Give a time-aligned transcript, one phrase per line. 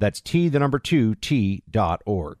[0.00, 2.38] That's T, the number two, T.org.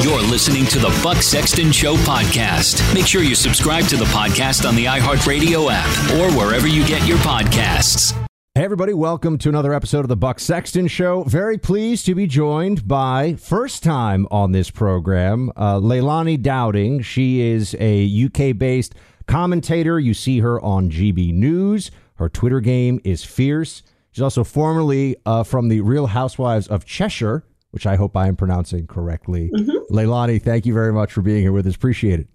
[0.00, 2.94] You're listening to the Buck Sexton Show podcast.
[2.94, 7.06] Make sure you subscribe to the podcast on the iHeartRadio app or wherever you get
[7.06, 8.12] your podcasts.
[8.54, 11.24] Hey, everybody, welcome to another episode of the Buck Sexton Show.
[11.24, 17.02] Very pleased to be joined by, first time on this program, uh, Leilani Dowding.
[17.02, 18.94] She is a UK based
[19.26, 19.98] commentator.
[19.98, 21.90] You see her on GB News.
[22.16, 23.82] Her Twitter game is fierce.
[24.12, 28.36] She's also formerly uh, from the Real Housewives of Cheshire, which I hope I am
[28.36, 29.50] pronouncing correctly.
[29.52, 29.94] Mm-hmm.
[29.94, 31.74] Leilani, thank you very much for being here with us.
[31.74, 32.28] Appreciate it.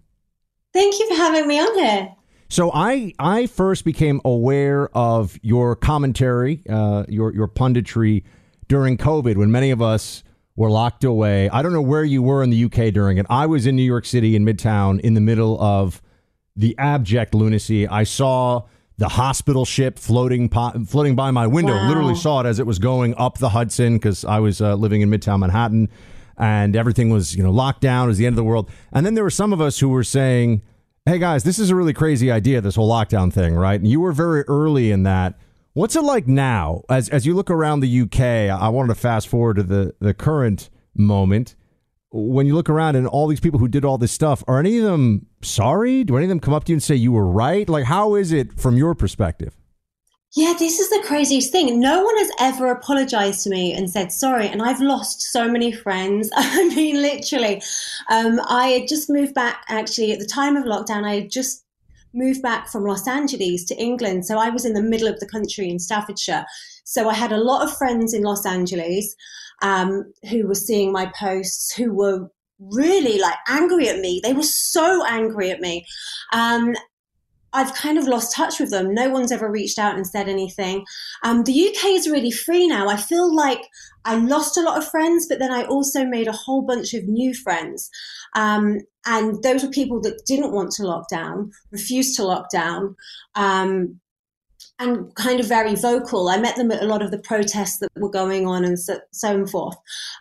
[0.73, 2.13] Thank you for having me on here.
[2.49, 8.23] So I I first became aware of your commentary, uh, your your punditry
[8.67, 10.23] during COVID when many of us
[10.55, 11.49] were locked away.
[11.49, 13.25] I don't know where you were in the UK during it.
[13.29, 16.01] I was in New York City in Midtown in the middle of
[16.55, 17.87] the abject lunacy.
[17.87, 18.63] I saw
[18.97, 21.73] the hospital ship floating po- floating by my window.
[21.73, 21.87] Wow.
[21.87, 25.01] Literally saw it as it was going up the Hudson because I was uh, living
[25.01, 25.89] in Midtown Manhattan,
[26.37, 28.05] and everything was you know locked down.
[28.05, 28.69] It was the end of the world.
[28.91, 30.63] And then there were some of us who were saying,
[31.05, 32.59] "Hey guys, this is a really crazy idea.
[32.59, 35.37] This whole lockdown thing, right?" And you were very early in that.
[35.73, 38.19] What's it like now as as you look around the UK?
[38.19, 41.55] I wanted to fast forward to the the current moment
[42.11, 44.77] when you look around and all these people who did all this stuff, are any
[44.77, 46.03] of them sorry?
[46.03, 47.67] Do any of them come up to you and say you were right?
[47.67, 49.55] Like, how is it from your perspective?
[50.35, 51.79] Yeah, this is the craziest thing.
[51.79, 54.47] No one has ever apologized to me and said sorry.
[54.47, 56.29] And I've lost so many friends.
[56.35, 57.61] I mean, literally.
[58.09, 61.65] Um, I had just moved back, actually, at the time of lockdown, I had just
[62.13, 64.25] moved back from Los Angeles to England.
[64.25, 66.45] So I was in the middle of the country in Staffordshire.
[66.83, 69.15] So I had a lot of friends in Los Angeles
[69.61, 72.29] um, who were seeing my posts, who were
[72.59, 74.19] really like angry at me.
[74.23, 75.85] They were so angry at me.
[76.33, 76.75] Um,
[77.53, 78.93] I've kind of lost touch with them.
[78.93, 80.85] No one's ever reached out and said anything.
[81.23, 82.89] Um, the UK is really free now.
[82.89, 83.61] I feel like
[84.05, 87.05] I lost a lot of friends, but then I also made a whole bunch of
[87.05, 87.89] new friends.
[88.35, 92.95] Um, and those were people that didn't want to lock down, refused to lock down.
[93.35, 93.99] Um,
[94.79, 96.29] and kind of very vocal.
[96.29, 98.99] I met them at a lot of the protests that were going on and so,
[99.11, 99.75] so forth.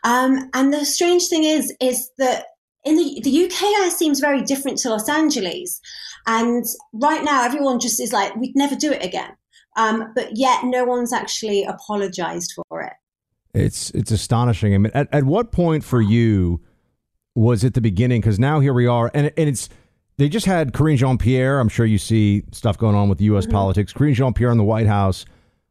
[0.05, 2.47] Um, and the strange thing is, is that
[2.85, 5.81] in the, the UK seems very different to Los Angeles.
[6.27, 9.37] And right now, everyone just is like, we'd never do it again.
[9.77, 12.95] Um, but yet, no one's actually apologized for it.
[13.53, 14.75] It's it's astonishing.
[14.75, 16.61] I mean, at, at what point for you
[17.35, 18.21] was it the beginning?
[18.21, 19.69] Because now here we are, and and it's
[20.19, 21.61] they just had Karine Jean Pierre.
[21.61, 23.45] I'm sure you see stuff going on with U.S.
[23.45, 23.53] Mm-hmm.
[23.53, 23.93] politics.
[23.93, 25.27] Karine Jean Pierre in the White House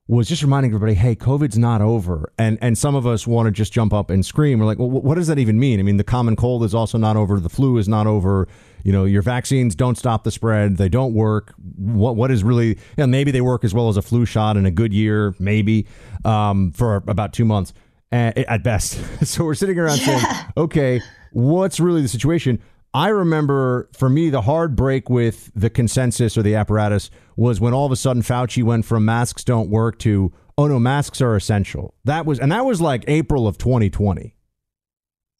[0.08, 2.32] was just reminding everybody, hey, COVID's not over.
[2.38, 4.60] And and some of us want to just jump up and scream.
[4.60, 5.80] We're like, well, what does that even mean?
[5.80, 7.40] I mean, the common cold is also not over.
[7.40, 8.48] The flu is not over.
[8.84, 10.78] You know, your vaccines don't stop the spread.
[10.78, 11.56] They don't work.
[11.76, 12.68] What what is really?
[12.68, 15.34] You know, maybe they work as well as a flu shot in a good year,
[15.40, 15.88] maybe
[16.24, 17.74] um, for about two months
[18.12, 19.00] at best.
[19.26, 20.20] so we're sitting around yeah.
[20.20, 21.02] saying, okay,
[21.32, 22.62] what's really the situation?
[22.96, 27.74] I remember for me, the hard break with the consensus or the apparatus was when
[27.74, 31.36] all of a sudden Fauci went from masks don't work to, oh no, masks are
[31.36, 31.94] essential.
[32.06, 34.34] That was, and that was like April of 2020.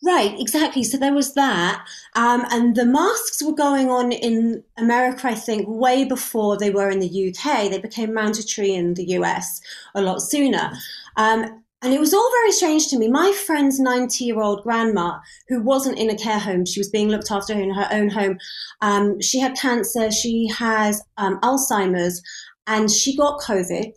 [0.04, 0.84] Right, exactly.
[0.84, 1.88] So there was that.
[2.18, 6.90] Um, and the masks were going on in America, I think, way before they were
[6.90, 7.72] in the UK.
[7.72, 9.62] They became mandatory in the US
[9.96, 10.74] a lot sooner.
[11.16, 13.08] Um, and it was all very strange to me.
[13.08, 15.20] My friend's 90 year old grandma,
[15.50, 18.38] who wasn't in a care home, she was being looked after in her own home.
[18.82, 22.22] Um, she had cancer, she has um, Alzheimer's,
[22.68, 23.92] and she got COVID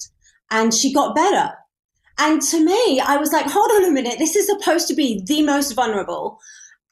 [0.51, 1.53] and she got better.
[2.19, 5.23] And to me, I was like, hold on a minute, this is supposed to be
[5.25, 6.41] the most vulnerable.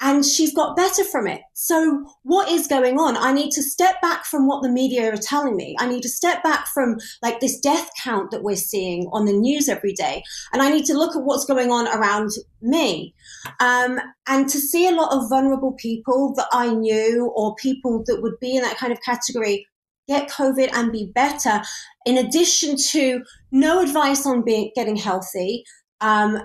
[0.00, 1.40] And she's got better from it.
[1.54, 3.16] So what is going on?
[3.16, 5.74] I need to step back from what the media are telling me.
[5.78, 9.32] I need to step back from like this death count that we're seeing on the
[9.32, 10.22] news every day.
[10.52, 13.14] And I need to look at what's going on around me.
[13.60, 13.98] Um,
[14.28, 18.38] and to see a lot of vulnerable people that I knew or people that would
[18.38, 19.66] be in that kind of category
[20.08, 21.62] get COVID and be better,
[22.04, 25.64] in addition to no advice on being, getting healthy,
[26.00, 26.38] um,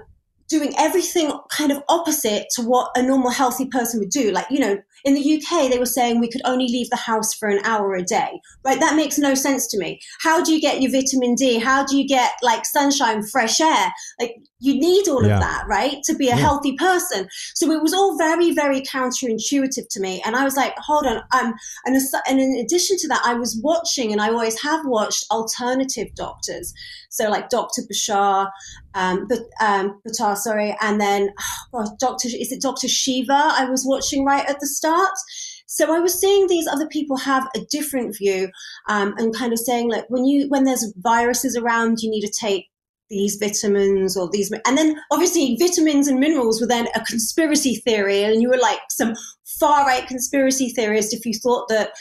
[0.51, 4.31] doing everything kind of opposite to what a normal healthy person would do.
[4.31, 7.33] Like, you know, in the UK, they were saying we could only leave the house
[7.33, 8.79] for an hour a day, right?
[8.79, 10.01] That makes no sense to me.
[10.19, 11.57] How do you get your vitamin D?
[11.57, 13.93] How do you get like sunshine, fresh air?
[14.19, 15.35] Like, you need all yeah.
[15.35, 16.03] of that, right?
[16.03, 16.35] To be a yeah.
[16.35, 17.27] healthy person.
[17.55, 20.21] So it was all very, very counterintuitive to me.
[20.23, 21.17] And I was like, hold on.
[21.33, 21.55] Um,
[21.85, 26.09] and, and in addition to that, I was watching and I always have watched alternative
[26.15, 26.73] doctors.
[27.09, 27.81] So like Dr.
[27.91, 28.51] Bashar,
[28.93, 30.75] um, but, um, Batar, sorry.
[30.81, 31.29] And then,
[31.73, 32.27] oh, Dr.
[32.27, 32.87] Is it Dr.
[32.87, 33.33] Shiva?
[33.33, 35.13] I was watching right at the start.
[35.67, 38.49] So I was seeing these other people have a different view
[38.89, 42.31] um, and kind of saying like when you when there's viruses around, you need to
[42.31, 42.67] take
[43.11, 48.23] these vitamins or these and then obviously vitamins and minerals were then a conspiracy theory
[48.23, 49.13] and you were like some
[49.59, 51.91] far right conspiracy theorist if you thought that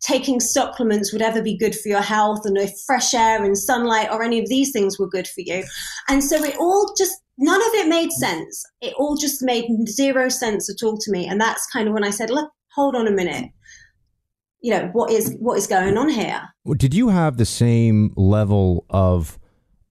[0.00, 4.08] taking supplements would ever be good for your health and if fresh air and sunlight
[4.10, 5.64] or any of these things were good for you
[6.08, 10.28] and so it all just none of it made sense it all just made zero
[10.28, 13.06] sense at all to me and that's kind of when i said look hold on
[13.06, 13.50] a minute
[14.60, 16.42] you know what is what is going on here
[16.76, 19.38] did you have the same level of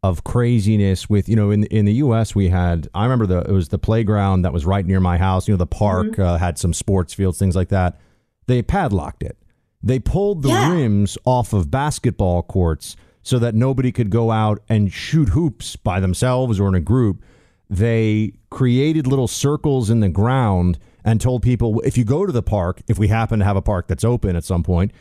[0.04, 2.34] of craziness with you know in in the U.S.
[2.34, 5.48] we had I remember the it was the playground that was right near my house.
[5.48, 6.22] You know the park mm-hmm.
[6.22, 8.00] uh, had some sports fields, things like that.
[8.48, 9.38] They padlocked it.
[9.84, 10.72] They pulled the yeah.
[10.72, 16.00] rims off of basketball courts so that nobody could go out and shoot hoops by
[16.00, 17.24] themselves or in a group.
[17.72, 22.44] They created little circles in the ground and told people if you go to the
[22.44, 24.92] park, if we happen to have a park that's open at some point,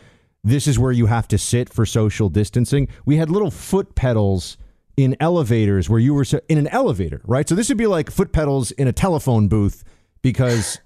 [0.45, 2.87] this is where you have to sit for social distancing.
[3.05, 4.57] We had little foot pedals
[4.97, 7.49] in elevators where you were in an elevator, right?
[7.49, 9.83] So this would be like foot pedals in a telephone booth
[10.23, 10.79] because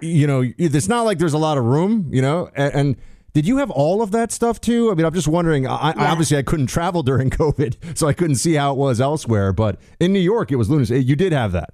[0.00, 2.50] you know it's not like there's a lot of room, you know.
[2.56, 2.96] And, and
[3.32, 4.90] did you have all of that stuff too?
[4.90, 5.66] I mean, I'm just wondering.
[5.66, 6.10] I, yeah.
[6.10, 9.52] obviously I couldn't travel during COVID, so I couldn't see how it was elsewhere.
[9.52, 11.02] But in New York, it was lunacy.
[11.02, 11.70] You did have that.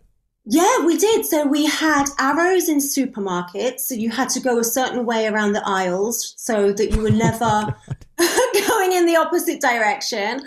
[0.47, 1.25] Yeah, we did.
[1.25, 3.81] So we had arrows in supermarkets.
[3.81, 7.11] So you had to go a certain way around the aisles so that you were
[7.11, 7.75] never
[8.19, 10.43] going in the opposite direction.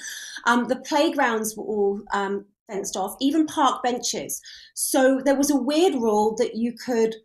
[0.45, 4.39] Um, the playgrounds were all um, fenced off, even park benches.
[4.75, 7.15] So there was a weird rule that you could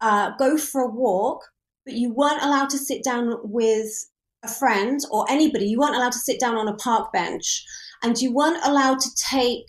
[0.00, 1.42] uh, go for a walk,
[1.86, 3.88] but you weren't allowed to sit down with
[4.42, 5.66] a friend or anybody.
[5.66, 7.64] You weren't allowed to sit down on a park bench,
[8.02, 9.64] and you weren't allowed to take,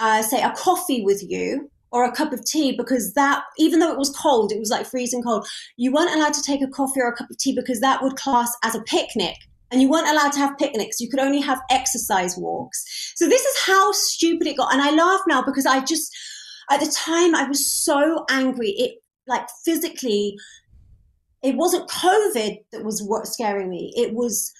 [0.00, 3.90] uh, say, a coffee with you or a cup of tea because that even though
[3.90, 5.48] it was cold it was like freezing cold
[5.78, 8.14] you weren't allowed to take a coffee or a cup of tea because that would
[8.14, 9.34] class as a picnic
[9.70, 11.00] and you weren't allowed to have picnics.
[11.00, 13.12] You could only have exercise walks.
[13.16, 14.72] So this is how stupid it got.
[14.72, 16.14] And I laugh now because I just,
[16.70, 18.70] at the time, I was so angry.
[18.70, 20.36] It like physically,
[21.48, 23.92] it wasn't COVID that was what scaring me.
[23.96, 24.52] It was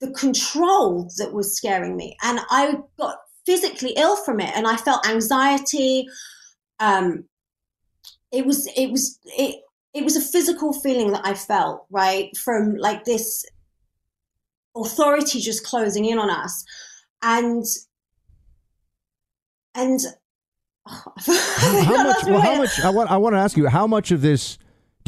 [0.00, 2.16] the control that was scaring me.
[2.22, 6.06] And I got physically ill from it and I felt anxiety.
[6.78, 7.24] Um,
[8.32, 9.60] it was, it was, it,
[9.92, 12.34] it was a physical feeling that I felt, right?
[12.38, 13.44] From like this
[14.74, 16.64] authority just closing in on us
[17.22, 17.64] and
[19.74, 20.00] and
[20.88, 24.10] oh, how, much, well, how much I want I want to ask you how much
[24.10, 24.58] of this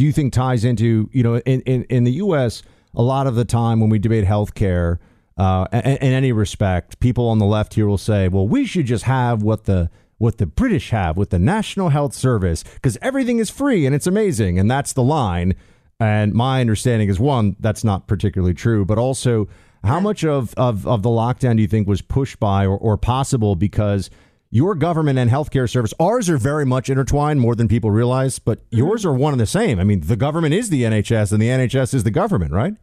[0.03, 3.37] do you think ties into you know in in, in the US a lot of
[3.37, 4.99] the time when we debate healthcare
[5.37, 8.85] uh, in, in any respect people on the left here will say well we should
[8.85, 13.39] just have what the what the British have with the National Health Service because everything
[13.39, 15.55] is free and it's amazing and that's the line.
[16.01, 19.49] And my understanding is one, that's not particularly true, but also
[19.85, 22.97] how much of, of, of the lockdown do you think was pushed by or, or
[22.97, 24.11] possible because
[24.53, 28.59] your government and healthcare service, ours are very much intertwined more than people realize, but
[28.59, 28.79] mm-hmm.
[28.79, 29.81] yours are one and the same.
[29.81, 32.75] I mean, the government is the NHS and the NHS is the government, right?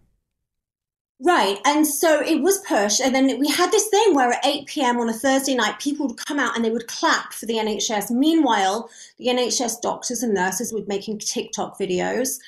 [1.21, 1.59] Right.
[1.65, 3.01] And so it was pushed.
[3.01, 4.99] And then we had this thing where at 8 p.m.
[4.99, 8.09] on a Thursday night, people would come out and they would clap for the NHS.
[8.09, 12.39] Meanwhile, the NHS doctors and nurses were making TikTok videos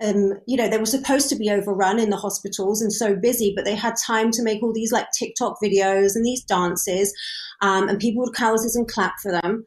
[0.00, 3.52] um, you know, they were supposed to be overrun in the hospitals and so busy,
[3.54, 7.12] but they had time to make all these like TikTok videos and these dances,
[7.60, 9.64] um, and people would houses and clap for them.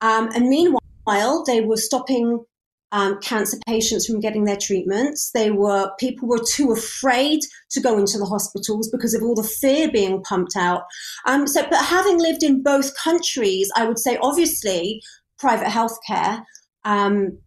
[0.00, 2.44] Um, and meanwhile, they were stopping
[2.92, 5.30] um, cancer patients from getting their treatments.
[5.32, 9.42] They were people were too afraid to go into the hospitals because of all the
[9.42, 10.82] fear being pumped out.
[11.26, 15.02] Um, so, but having lived in both countries, I would say obviously
[15.38, 16.42] private healthcare.
[16.84, 17.38] Um,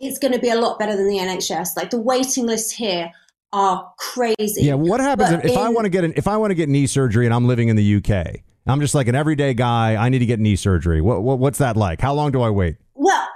[0.00, 1.68] it's going to be a lot better than the NHS.
[1.76, 3.10] Like the waiting lists here
[3.52, 4.62] are crazy.
[4.62, 6.68] Yeah, what happens if, if I want to get an, if I want to get
[6.68, 8.40] knee surgery and I'm living in the UK?
[8.68, 9.94] I'm just like an everyday guy.
[9.94, 11.00] I need to get knee surgery.
[11.00, 12.00] What, what what's that like?
[12.00, 12.76] How long do I wait?
[12.94, 13.26] Well,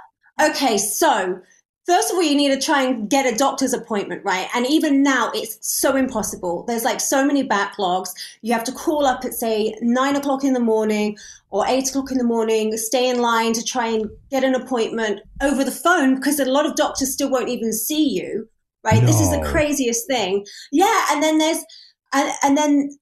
[0.41, 1.39] okay, so
[1.85, 4.47] First of all, you need to try and get a doctor's appointment, right?
[4.55, 6.63] And even now, it's so impossible.
[6.67, 8.09] There's like so many backlogs.
[8.41, 11.17] You have to call up at, say, nine o'clock in the morning
[11.49, 15.21] or eight o'clock in the morning, stay in line to try and get an appointment
[15.41, 18.47] over the phone because a lot of doctors still won't even see you,
[18.83, 19.01] right?
[19.01, 19.07] No.
[19.07, 20.45] This is the craziest thing.
[20.71, 21.05] Yeah.
[21.09, 21.63] And then there's,
[22.13, 22.97] and, and then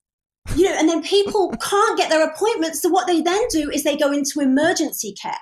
[0.56, 2.82] you know, and then people can't get their appointments.
[2.82, 5.34] So what they then do is they go into emergency care.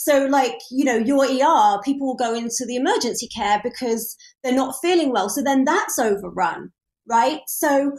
[0.00, 4.54] So, like, you know, your ER, people will go into the emergency care because they're
[4.54, 5.28] not feeling well.
[5.28, 6.70] So then that's overrun,
[7.10, 7.40] right?
[7.48, 7.98] So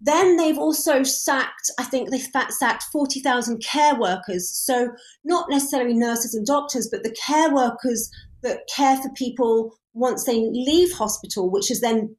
[0.00, 4.48] then they've also sacked, I think they've sacked 40,000 care workers.
[4.48, 4.90] So
[5.24, 8.08] not necessarily nurses and doctors, but the care workers
[8.42, 12.14] that care for people once they leave hospital, which is then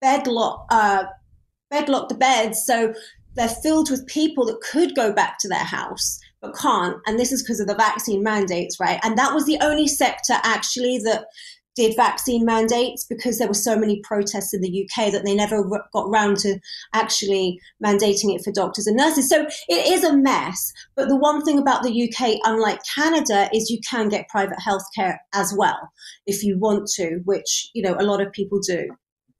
[0.00, 1.02] bedlock, uh,
[1.68, 2.62] bedlock the beds.
[2.64, 2.94] So
[3.34, 6.96] they're filled with people that could go back to their house but can't.
[7.06, 9.00] And this is because of the vaccine mandates, right?
[9.02, 11.26] And that was the only sector actually that
[11.78, 15.62] did vaccine mandates because there were so many protests in the UK that they never
[15.92, 16.58] got round to
[16.92, 19.28] actually mandating it for doctors and nurses.
[19.28, 20.72] So it is a mess.
[20.96, 25.18] But the one thing about the UK, unlike Canada, is you can get private healthcare
[25.32, 25.78] as well
[26.26, 28.88] if you want to, which you know a lot of people do.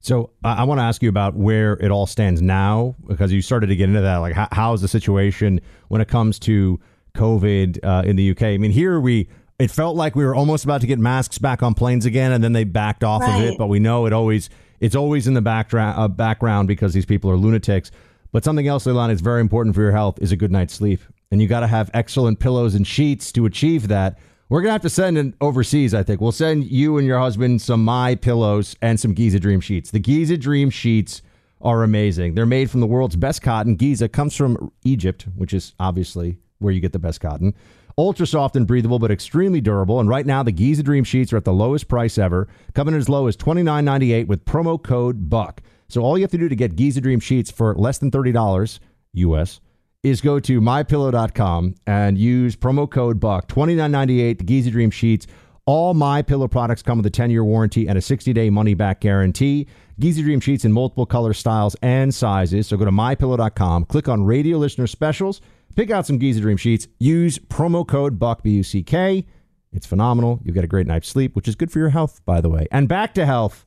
[0.01, 3.67] So I want to ask you about where it all stands now, because you started
[3.67, 4.17] to get into that.
[4.17, 6.79] Like, how, how is the situation when it comes to
[7.15, 8.43] COVID uh, in the UK?
[8.43, 9.27] I mean, here we
[9.59, 12.41] it felt like we were almost about to get masks back on planes again, and
[12.41, 13.35] then they backed off right.
[13.35, 13.57] of it.
[13.57, 17.29] But we know it always it's always in the background uh, background because these people
[17.29, 17.91] are lunatics.
[18.31, 21.01] But something else, Leilani, is very important for your health is a good night's sleep,
[21.29, 24.17] and you got to have excellent pillows and sheets to achieve that.
[24.49, 25.93] We're gonna have to send it overseas.
[25.93, 29.61] I think we'll send you and your husband some my pillows and some Giza Dream
[29.61, 29.91] sheets.
[29.91, 31.21] The Giza Dream sheets
[31.61, 32.33] are amazing.
[32.33, 33.75] They're made from the world's best cotton.
[33.75, 37.53] Giza comes from Egypt, which is obviously where you get the best cotton.
[37.95, 39.99] Ultra soft and breathable, but extremely durable.
[39.99, 42.99] And right now, the Giza Dream sheets are at the lowest price ever, coming in
[42.99, 45.61] as low as twenty nine ninety eight with promo code BUCK.
[45.89, 48.31] So all you have to do to get Giza Dream sheets for less than thirty
[48.31, 48.79] dollars
[49.13, 49.59] US
[50.03, 55.27] is go to mypillow.com and use promo code buck 2998 the giza dream sheets.
[55.65, 59.67] All my pillow products come with a 10-year warranty and a 60-day money-back guarantee.
[59.99, 62.67] Giza dream sheets in multiple color styles and sizes.
[62.67, 65.41] So go to mypillow.com click on radio listener specials
[65.75, 69.25] pick out some giza dream sheets use promo code buck b-u-c-k
[69.71, 70.39] it's phenomenal.
[70.43, 72.67] You'll get a great night's sleep which is good for your health by the way.
[72.71, 73.65] And back to health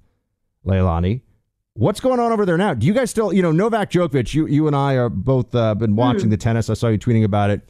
[0.66, 1.20] leilani
[1.74, 2.74] What's going on over there now?
[2.74, 4.34] Do you guys still, you know, Novak Djokovic?
[4.34, 6.30] You, you and I are both uh, been watching mm.
[6.30, 6.68] the tennis.
[6.68, 7.62] I saw you tweeting about it.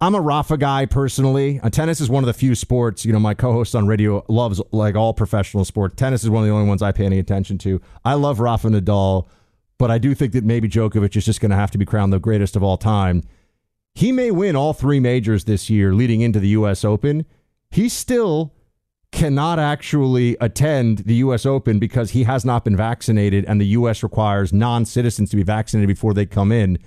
[0.00, 1.60] I'm a Rafa guy personally.
[1.60, 3.04] Uh, tennis is one of the few sports.
[3.04, 5.98] You know, my co-host on radio loves like all professional sport.
[5.98, 7.82] Tennis is one of the only ones I pay any attention to.
[8.06, 9.26] I love Rafa Nadal,
[9.76, 12.14] but I do think that maybe Djokovic is just going to have to be crowned
[12.14, 13.22] the greatest of all time.
[13.94, 16.86] He may win all three majors this year, leading into the U.S.
[16.86, 17.26] Open.
[17.70, 18.54] He's still
[19.12, 21.44] cannot actually attend the U.S.
[21.44, 24.02] Open because he has not been vaccinated, and the U.S.
[24.02, 26.78] requires non citizens to be vaccinated before they come in.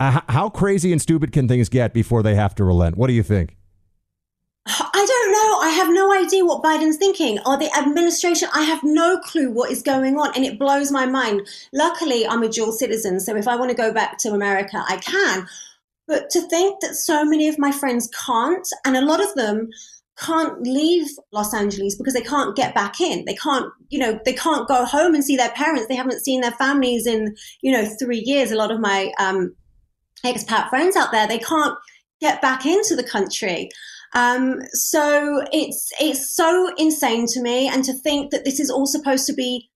[0.00, 2.96] Uh, how crazy and stupid can things get before they have to relent?
[2.96, 3.56] What do you think?
[4.66, 5.58] I don't know.
[5.60, 8.48] I have no idea what Biden's thinking or the administration.
[8.54, 11.46] I have no clue what is going on, and it blows my mind.
[11.72, 14.96] Luckily, I'm a dual citizen, so if I want to go back to America, I
[14.96, 15.46] can.
[16.08, 19.70] But to think that so many of my friends can't, and a lot of them
[20.18, 23.24] can't leave Los Angeles because they can't get back in.
[23.24, 25.86] They can't, you know, they can't go home and see their parents.
[25.88, 28.52] They haven't seen their families in, you know, three years.
[28.52, 29.54] A lot of my um,
[30.24, 31.76] expat friends out there, they can't
[32.20, 33.68] get back into the country.
[34.14, 38.86] Um, so it's it's so insane to me, and to think that this is all
[38.86, 39.70] supposed to be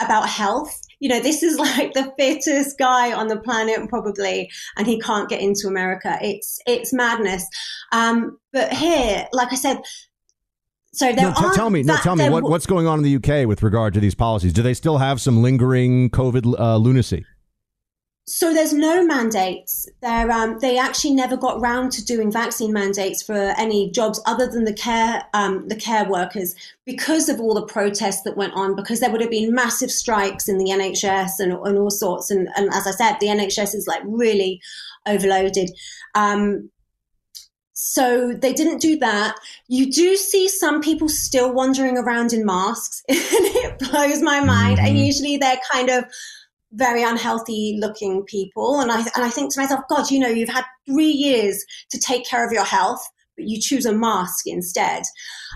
[0.00, 4.86] about health you know, this is like the fittest guy on the planet probably, and
[4.86, 6.18] he can't get into America.
[6.22, 7.44] It's it's madness.
[7.92, 9.80] Um, but here, like I said,
[10.92, 13.16] so there no, t- tell me, no, tell me what, what's going on in the
[13.16, 14.52] UK with regard to these policies.
[14.52, 17.24] Do they still have some lingering COVID uh, lunacy?
[18.26, 19.88] So there's no mandates.
[20.02, 24.46] There, um, they actually never got round to doing vaccine mandates for any jobs other
[24.46, 26.54] than the care, um, the care workers,
[26.86, 28.76] because of all the protests that went on.
[28.76, 32.30] Because there would have been massive strikes in the NHS and, and all sorts.
[32.30, 34.60] And, and, as I said, the NHS is like really
[35.06, 35.70] overloaded.
[36.14, 36.70] Um,
[37.72, 39.36] so they didn't do that.
[39.66, 44.78] You do see some people still wandering around in masks, and it blows my mind.
[44.78, 44.86] Mm-hmm.
[44.86, 46.04] And usually they're kind of
[46.72, 48.80] very unhealthy looking people.
[48.80, 51.98] And I, and I think to myself, God, you know, you've had three years to
[51.98, 53.02] take care of your health
[53.36, 55.02] but you choose a mask instead.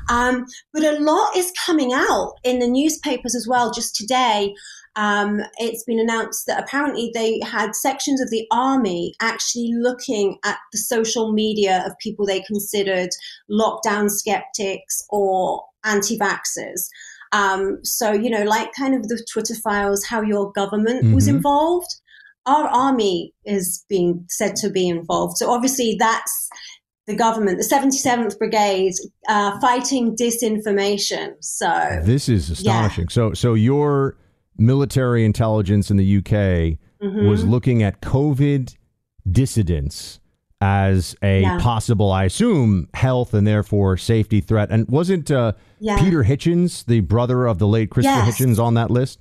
[0.09, 3.73] Um, but a lot is coming out in the newspapers as well.
[3.73, 4.55] Just today,
[4.97, 10.59] um, it's been announced that apparently they had sections of the army actually looking at
[10.73, 13.11] the social media of people they considered
[13.51, 16.89] lockdown skeptics or anti vaxxers.
[17.35, 21.15] Um, so, you know, like kind of the Twitter files, how your government mm-hmm.
[21.15, 21.89] was involved.
[22.47, 25.39] Our army is being said to be involved.
[25.39, 26.49] So, obviously, that's
[27.07, 28.93] the government, the 77th Brigade,
[29.29, 31.35] uh, fighting disinformation.
[31.41, 33.05] So, this is astonishing.
[33.05, 33.15] Yeah.
[33.15, 34.17] So, so your
[34.57, 37.27] military intelligence in the UK mm-hmm.
[37.27, 38.77] was looking at COVID
[39.29, 40.21] dissidents
[40.65, 41.59] as a yeah.
[41.61, 44.71] possible, I assume, health and therefore safety threat.
[44.71, 46.03] And wasn't uh, yeah.
[46.03, 48.41] Peter Hitchens, the brother of the late Christopher yes.
[48.41, 49.21] Hitchens, on that list?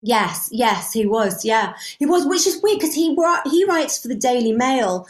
[0.00, 1.44] Yes, yes, he was.
[1.44, 3.14] Yeah, he was, which is weird because he
[3.50, 5.06] he writes for the Daily Mail,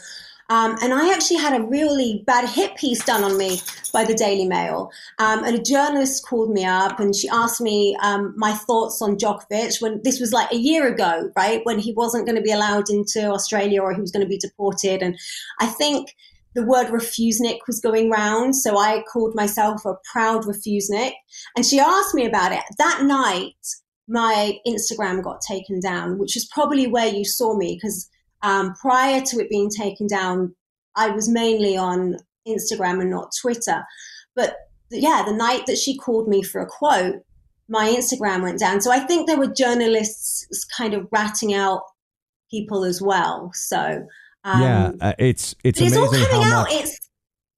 [0.51, 3.61] um, and I actually had a really bad hit piece done on me
[3.93, 4.91] by the Daily Mail.
[5.17, 9.15] Um, and a journalist called me up and she asked me um, my thoughts on
[9.15, 11.61] Djokovic when this was like a year ago, right?
[11.63, 14.37] When he wasn't going to be allowed into Australia or he was going to be
[14.37, 15.01] deported.
[15.01, 15.17] And
[15.61, 16.13] I think
[16.53, 18.57] the word refusenik was going round.
[18.57, 21.13] So I called myself a proud refusenik.
[21.55, 22.63] And she asked me about it.
[22.77, 23.55] That night,
[24.09, 28.09] my Instagram got taken down, which is probably where you saw me because
[28.43, 30.55] um, prior to it being taken down,
[30.95, 32.17] I was mainly on
[32.47, 33.83] Instagram and not Twitter.
[34.35, 34.55] But
[34.89, 37.15] yeah, the night that she called me for a quote,
[37.69, 38.81] my Instagram went down.
[38.81, 41.83] So I think there were journalists kind of ratting out
[42.49, 43.51] people as well.
[43.53, 44.05] So
[44.43, 46.63] um, yeah, uh, it's it's amazing how out.
[46.63, 46.73] much.
[46.73, 46.99] It's,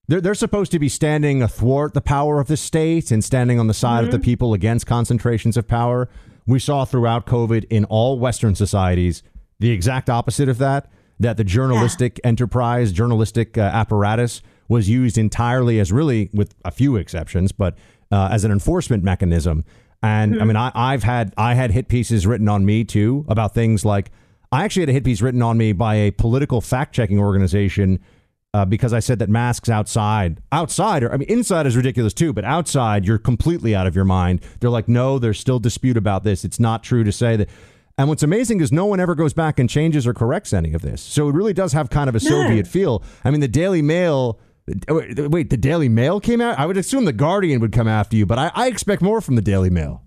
[0.07, 3.67] they're, they're supposed to be standing athwart the power of the state and standing on
[3.67, 4.05] the side mm-hmm.
[4.05, 4.25] of the mm-hmm.
[4.25, 6.09] people against concentrations of power.
[6.45, 9.23] We saw throughout COVID in all Western societies
[9.63, 10.91] the exact opposite of that,
[11.21, 12.27] that the journalistic yeah.
[12.27, 17.77] enterprise, journalistic uh, apparatus was used entirely as really, with a few exceptions, but
[18.11, 19.63] uh, as an enforcement mechanism.
[20.01, 20.41] And mm-hmm.
[20.41, 23.85] I mean, I, I've had I had hit pieces written on me too about things
[23.85, 24.11] like
[24.51, 28.01] I actually had a hit piece written on me by a political fact checking organization
[28.53, 32.33] uh, because I said that masks outside, outside, or I mean, inside is ridiculous too,
[32.33, 34.41] but outside, you're completely out of your mind.
[34.59, 36.43] They're like, no, there's still dispute about this.
[36.43, 37.47] It's not true to say that.
[37.97, 40.81] And what's amazing is no one ever goes back and changes or corrects any of
[40.81, 41.01] this.
[41.01, 43.03] So it really does have kind of a Soviet feel.
[43.23, 44.39] I mean, the Daily Mail.
[44.87, 46.57] Wait, the Daily Mail came out?
[46.57, 49.35] I would assume the Guardian would come after you, but I, I expect more from
[49.35, 50.01] the Daily Mail.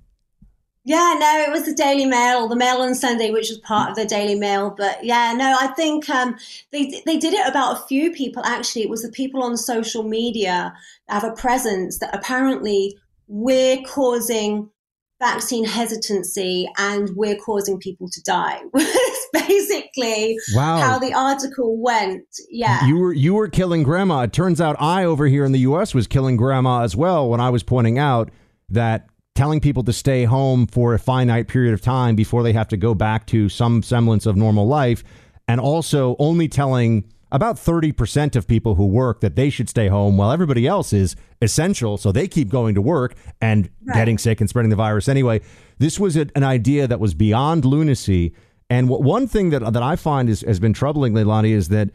[0.83, 3.97] Yeah, no, it was the Daily Mail, the Mail on Sunday, which was part of
[3.97, 4.71] the Daily Mail.
[4.71, 6.37] But yeah, no, I think um,
[6.71, 8.43] they they did it about a few people.
[8.47, 10.73] Actually, it was the people on social media
[11.09, 12.97] that have a presence that apparently
[13.27, 14.71] we're causing
[15.19, 18.61] vaccine hesitancy and we're causing people to die.
[18.75, 20.79] It's basically wow.
[20.79, 22.27] how the article went.
[22.51, 22.87] Yeah.
[22.87, 24.23] You were you were killing grandma.
[24.23, 27.41] It turns out I over here in the US was killing grandma as well when
[27.41, 28.31] I was pointing out
[28.69, 32.69] that telling people to stay home for a finite period of time before they have
[32.69, 35.05] to go back to some semblance of normal life
[35.49, 40.17] and also only telling about 30% of people who work that they should stay home
[40.17, 41.97] while everybody else is essential.
[41.97, 43.97] So they keep going to work and right.
[43.97, 45.41] getting sick and spreading the virus anyway.
[45.79, 48.33] This was a, an idea that was beyond lunacy.
[48.71, 51.91] And what, one thing that, that I find is, has been troubling, Leilani, is that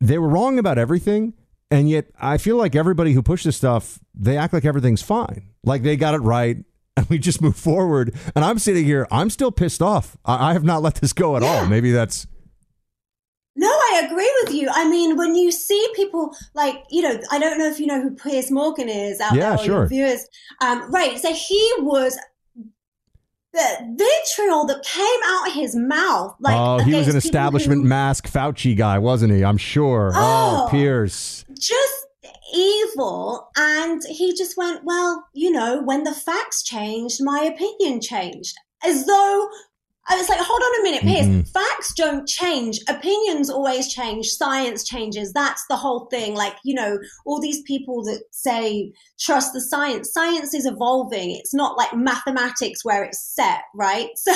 [0.00, 1.34] they were wrong about everything.
[1.70, 5.50] And yet I feel like everybody who pushed this stuff, they act like everything's fine.
[5.64, 6.58] Like they got it right
[6.96, 8.14] and we just move forward.
[8.36, 10.16] And I'm sitting here, I'm still pissed off.
[10.24, 11.48] I, I have not let this go at yeah.
[11.48, 11.66] all.
[11.66, 12.28] Maybe that's
[13.56, 14.68] no, I agree with you.
[14.70, 18.00] I mean, when you see people like, you know, I don't know if you know
[18.00, 19.86] who Piers Morgan is out yeah, there, sure.
[19.86, 20.26] viewers.
[20.60, 21.18] Um, right.
[21.18, 22.18] So he was
[23.52, 26.36] the vitriol that came out of his mouth.
[26.38, 29.42] Like, oh, he was an establishment who, mask Fauci guy, wasn't he?
[29.42, 30.12] I'm sure.
[30.14, 31.44] Oh, oh Piers.
[31.58, 32.06] Just
[32.54, 33.48] evil.
[33.56, 38.54] And he just went, well, you know, when the facts changed, my opinion changed.
[38.84, 39.48] As though
[40.08, 41.26] I was like, hold on a minute, Piers.
[41.26, 41.40] Mm-hmm.
[41.42, 42.80] Facts don't change.
[42.88, 44.28] Opinions always change.
[44.28, 45.32] Science changes.
[45.32, 46.34] That's the whole thing.
[46.34, 50.12] Like, you know, all these people that say trust the science.
[50.12, 51.32] Science is evolving.
[51.32, 54.08] It's not like mathematics where it's set, right?
[54.26, 54.32] So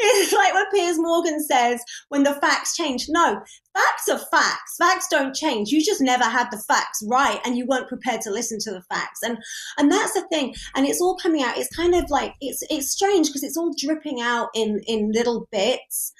[0.00, 3.06] it's like what Piers Morgan says when the facts change.
[3.08, 3.40] No,
[3.74, 4.76] facts are facts.
[4.76, 5.70] Facts don't change.
[5.70, 8.82] You just never had the facts right and you weren't prepared to listen to the
[8.82, 9.20] facts.
[9.22, 9.38] And
[9.78, 10.54] and that's the thing.
[10.74, 11.58] And it's all coming out.
[11.58, 15.48] It's kind of like it's it's strange because it's all dripping out in in little
[15.50, 16.12] bits.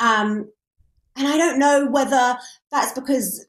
[0.00, 0.50] Um
[1.16, 2.38] and I don't know whether
[2.70, 3.46] that's because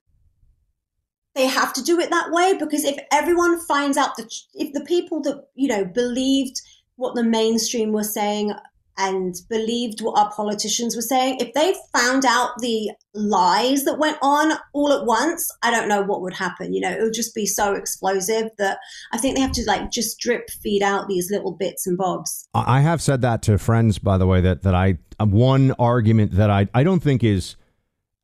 [1.35, 4.83] they have to do it that way because if everyone finds out that if the
[4.85, 6.61] people that you know believed
[6.95, 8.53] what the mainstream was saying
[8.99, 14.17] and believed what our politicians were saying, if they found out the lies that went
[14.21, 16.73] on all at once, I don't know what would happen.
[16.73, 18.77] You know, it would just be so explosive that
[19.13, 22.47] I think they have to like just drip feed out these little bits and bobs.
[22.53, 26.49] I have said that to friends, by the way, that, that I, one argument that
[26.49, 27.55] I, I don't think is,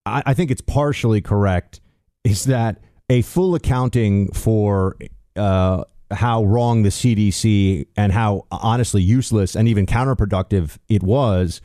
[0.06, 1.80] I, I think it's partially correct,
[2.26, 4.98] is that a full accounting for,
[5.38, 11.62] uh, how wrong the CDC and how honestly useless and even counterproductive it was,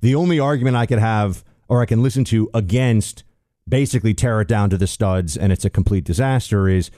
[0.00, 3.24] the only argument I could have or I can listen to against
[3.68, 6.90] basically tear it down to the studs and it's a complete disaster is,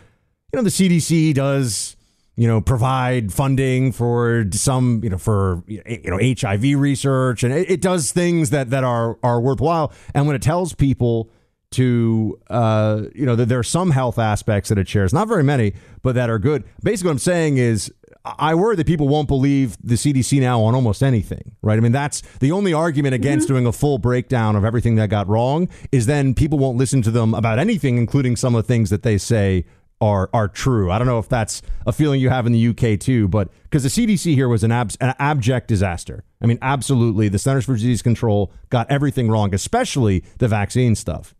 [0.53, 1.97] you know, the CDC does,
[2.37, 7.71] you know, provide funding for some, you know, for you know HIV research and it,
[7.71, 9.93] it does things that that are are worthwhile.
[10.15, 11.31] And when it tells people
[11.73, 15.45] to uh, you know that there are some health aspects that it shares, not very
[15.45, 16.65] many, but that are good.
[16.83, 17.93] Basically, what I'm saying is.
[18.23, 21.79] I worry that people won't believe the CDC now on almost anything, right?
[21.79, 23.55] I mean, that's the only argument against mm-hmm.
[23.55, 27.11] doing a full breakdown of everything that got wrong is then people won't listen to
[27.11, 29.65] them about anything, including some of the things that they say
[30.01, 30.91] are are true.
[30.91, 33.83] I don't know if that's a feeling you have in the UK too, but because
[33.83, 36.25] the CDC here was an, ab- an abject disaster.
[36.43, 41.35] I mean, absolutely, the Centers for Disease Control got everything wrong, especially the vaccine stuff.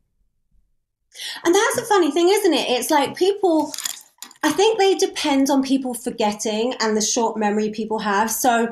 [1.45, 2.69] And that's a funny thing, isn't it?
[2.71, 3.73] It's like people,
[4.43, 8.31] I think they depend on people forgetting and the short memory people have.
[8.31, 8.71] So,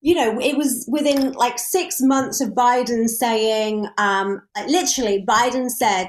[0.00, 6.08] you know, it was within like six months of Biden saying, um, literally, Biden said,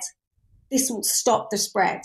[0.69, 2.01] this will stop the spread.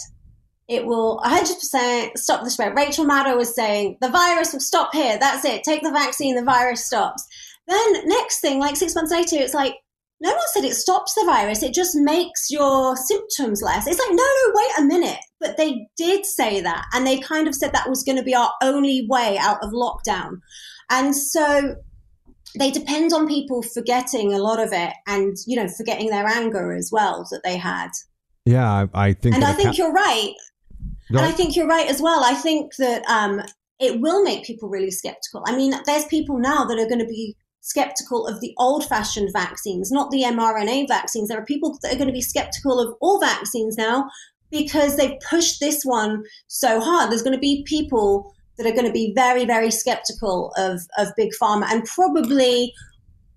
[0.69, 2.75] It will 100% stop the spread.
[2.75, 5.17] Rachel Maddow was saying, the virus will stop here.
[5.19, 5.63] That's it.
[5.63, 7.25] Take the vaccine, the virus stops.
[7.69, 9.77] Then, next thing, like six months later, it's like,
[10.21, 11.63] no one said it stops the virus.
[11.63, 13.87] It just makes your symptoms less.
[13.87, 15.19] It's like, no, no, wait a minute.
[15.41, 16.87] But they did say that.
[16.95, 19.73] And they kind of said that was going to be our only way out of
[19.73, 20.41] lockdown.
[20.91, 21.77] And so
[22.59, 26.73] they depend on people forgetting a lot of it and, you know, forgetting their anger
[26.73, 27.91] as well that they had.
[28.47, 29.35] Yeah, I, I think.
[29.35, 30.33] And I think ca- you're right.
[31.13, 32.25] Go and I think you're right as well.
[32.25, 33.43] I think that um,
[33.79, 35.43] it will make people really skeptical.
[35.47, 39.31] I mean, there's people now that are going to be skeptical of the old fashioned
[39.33, 41.29] vaccines, not the mRNA vaccines.
[41.29, 44.09] There are people that are going to be skeptical of all vaccines now
[44.53, 47.11] because they've pushed this one so hard.
[47.11, 51.09] There's going to be people that are going to be very, very skeptical of, of
[51.17, 52.73] Big Pharma and probably,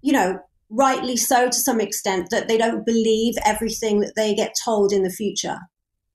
[0.02, 0.40] you know,
[0.70, 5.02] rightly so to some extent that they don't believe everything that they get told in
[5.02, 5.58] the future.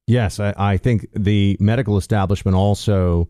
[0.07, 3.29] Yes, I, I think the medical establishment also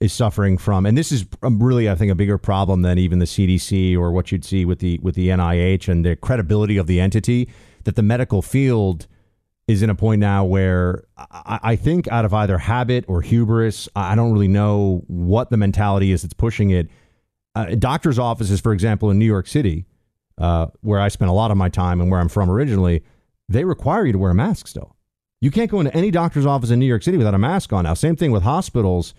[0.00, 3.18] is suffering from, and this is um, really, I think, a bigger problem than even
[3.18, 6.86] the CDC or what you'd see with the with the NIH and the credibility of
[6.86, 7.48] the entity.
[7.84, 9.06] That the medical field
[9.68, 13.88] is in a point now where I, I think, out of either habit or hubris,
[13.96, 16.88] I don't really know what the mentality is that's pushing it.
[17.54, 19.86] Uh, doctors' offices, for example, in New York City,
[20.38, 23.02] uh, where I spent a lot of my time and where I'm from originally,
[23.48, 24.94] they require you to wear a mask still.
[25.40, 27.84] You can't go into any doctor's office in New York City without a mask on.
[27.84, 29.14] Now, same thing with hospitals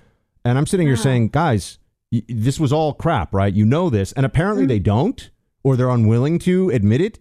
[0.47, 1.79] and I'm sitting here saying, guys,
[2.11, 3.53] y- this was all crap, right?
[3.53, 4.69] You know this, and apparently mm-hmm.
[4.69, 5.29] they don't,
[5.63, 7.19] or they're unwilling to admit it.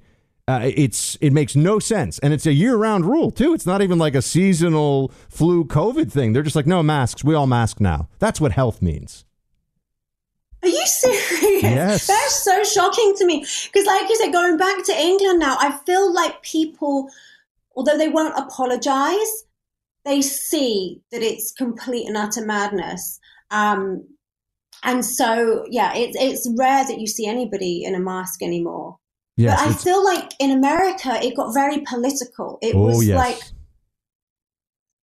[0.49, 3.53] Uh, it's it makes no sense, and it's a year-round rule too.
[3.53, 6.33] It's not even like a seasonal flu COVID thing.
[6.33, 7.25] They're just like, no masks.
[7.25, 8.09] We all mask now.
[8.21, 9.25] That's what health means.
[10.63, 11.63] Are you serious?
[11.63, 12.07] Yes.
[12.07, 13.41] That's so shocking to me.
[13.41, 17.11] Because, like you said, going back to England now, I feel like people,
[17.75, 19.46] although they won't apologize,
[20.07, 23.19] they see that it's complete and utter madness.
[23.51, 24.07] Um,
[24.83, 28.97] and so, yeah, it's it's rare that you see anybody in a mask anymore.
[29.37, 32.59] Yes, but I feel like in America, it got very political.
[32.63, 33.17] It oh, was yes.
[33.17, 33.41] like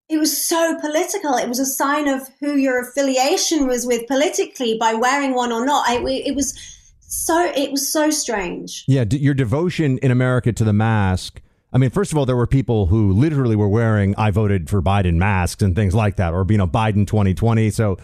[0.09, 1.35] it was so political.
[1.35, 5.65] It was a sign of who your affiliation was with politically by wearing one or
[5.65, 5.87] not.
[5.87, 6.57] I, it was
[7.01, 8.85] so it was so strange.
[8.87, 11.41] Yeah, your devotion in America to the mask
[11.73, 14.81] I mean, first of all, there were people who literally were wearing "I voted for
[14.81, 17.71] Biden" masks and things like that, or you know, Biden 2020.
[17.71, 17.97] So,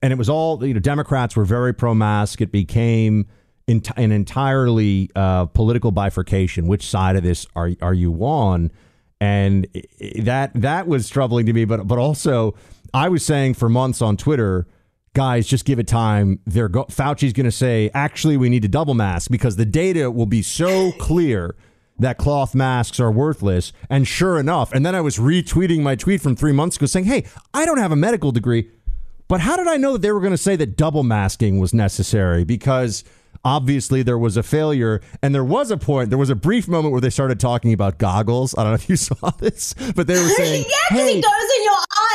[0.00, 2.40] and it was all you know, Democrats were very pro-mask.
[2.40, 3.26] It became
[3.68, 6.66] an entirely uh, political bifurcation.
[6.66, 8.72] Which side of this are are you on?
[9.20, 9.66] And
[10.18, 11.66] that that was troubling to me.
[11.66, 12.54] But but also,
[12.94, 14.66] I was saying for months on Twitter
[15.14, 16.40] guys, just give it time.
[16.46, 20.10] They're go- Fauci's going to say, actually, we need to double mask because the data
[20.10, 21.54] will be so clear
[21.98, 23.72] that cloth masks are worthless.
[23.88, 27.06] And sure enough, and then I was retweeting my tweet from three months ago saying,
[27.06, 28.70] hey, I don't have a medical degree,
[29.28, 31.72] but how did I know that they were going to say that double masking was
[31.72, 32.44] necessary?
[32.44, 33.04] Because
[33.44, 36.92] obviously there was a failure and there was a point there was a brief moment
[36.92, 40.14] where they started talking about goggles i don't know if you saw this but they
[40.14, 41.72] were saying yeah because hey, it goes in your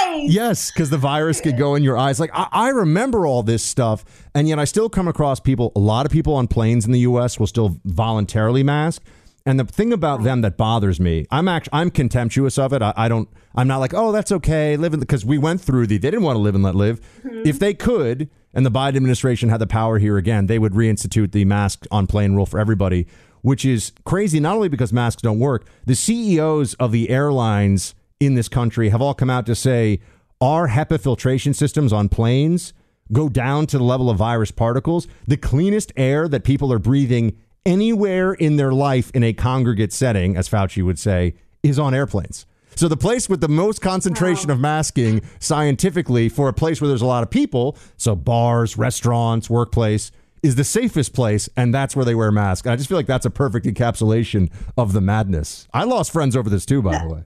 [0.07, 0.33] eyes.
[0.33, 2.19] Yes, because the virus could go in your eyes.
[2.19, 5.71] Like I, I remember all this stuff, and yet I still come across people.
[5.75, 7.39] A lot of people on planes in the U.S.
[7.39, 9.03] will still voluntarily mask.
[9.47, 12.81] And the thing about them that bothers me, I'm actually I'm contemptuous of it.
[12.81, 13.29] I, I don't.
[13.55, 14.75] I'm not like, oh, that's okay.
[14.75, 15.97] Live in because we went through the.
[15.97, 16.99] They didn't want to live and let live.
[17.23, 17.43] Mm-hmm.
[17.45, 21.31] If they could, and the Biden administration had the power here again, they would reinstitute
[21.31, 23.07] the mask on plane rule for everybody,
[23.41, 24.41] which is crazy.
[24.41, 29.01] Not only because masks don't work, the CEOs of the airlines in this country have
[29.01, 30.01] all come out to say
[30.41, 32.73] our HEPA filtration systems on planes
[33.13, 35.07] go down to the level of virus particles.
[35.25, 40.35] The cleanest air that people are breathing anywhere in their life in a congregate setting,
[40.37, 42.47] as Fauci would say, is on airplanes.
[42.75, 47.01] So the place with the most concentration of masking scientifically for a place where there's
[47.01, 50.11] a lot of people, so bars, restaurants, workplace,
[50.43, 52.65] is the safest place, and that's where they wear masks.
[52.65, 55.67] And I just feel like that's a perfect encapsulation of the madness.
[55.73, 57.23] I lost friends over this too, by the way.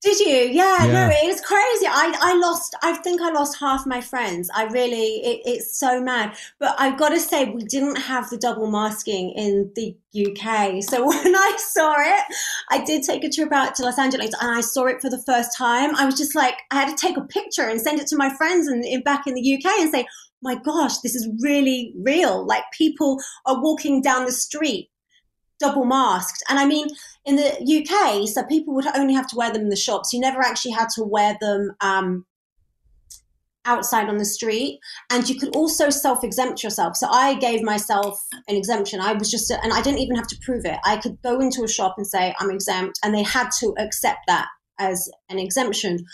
[0.00, 0.50] Did you?
[0.52, 0.92] Yeah, Yeah.
[0.92, 1.86] no, it was crazy.
[1.86, 4.48] I, I lost, I think I lost half my friends.
[4.54, 6.36] I really, it, it's so mad.
[6.60, 10.84] But I've got to say, we didn't have the double masking in the UK.
[10.84, 12.24] So when I saw it,
[12.70, 15.22] I did take a trip out to Los Angeles and I saw it for the
[15.26, 15.96] first time.
[15.96, 18.32] I was just like, I had to take a picture and send it to my
[18.36, 20.06] friends and in, back in the UK and say,
[20.42, 22.46] my gosh, this is really real.
[22.46, 24.90] Like people are walking down the street
[25.60, 26.42] double masked.
[26.48, 26.88] And I mean,
[27.24, 30.12] in the UK, so people would only have to wear them in the shops.
[30.12, 32.26] You never actually had to wear them um,
[33.64, 34.80] outside on the street.
[35.10, 36.96] And you could also self exempt yourself.
[36.96, 39.00] So I gave myself an exemption.
[39.00, 40.78] I was just, and I didn't even have to prove it.
[40.84, 42.98] I could go into a shop and say, I'm exempt.
[43.04, 44.46] And they had to accept that
[44.80, 46.04] as an exemption.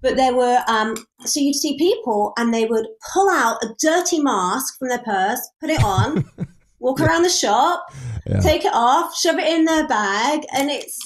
[0.00, 4.20] But there were, um, so you'd see people and they would pull out a dirty
[4.20, 6.24] mask from their purse, put it on,
[6.82, 7.86] walk around the shop,
[8.26, 8.40] Yeah.
[8.40, 10.98] take it off, shove it in their bag, and it's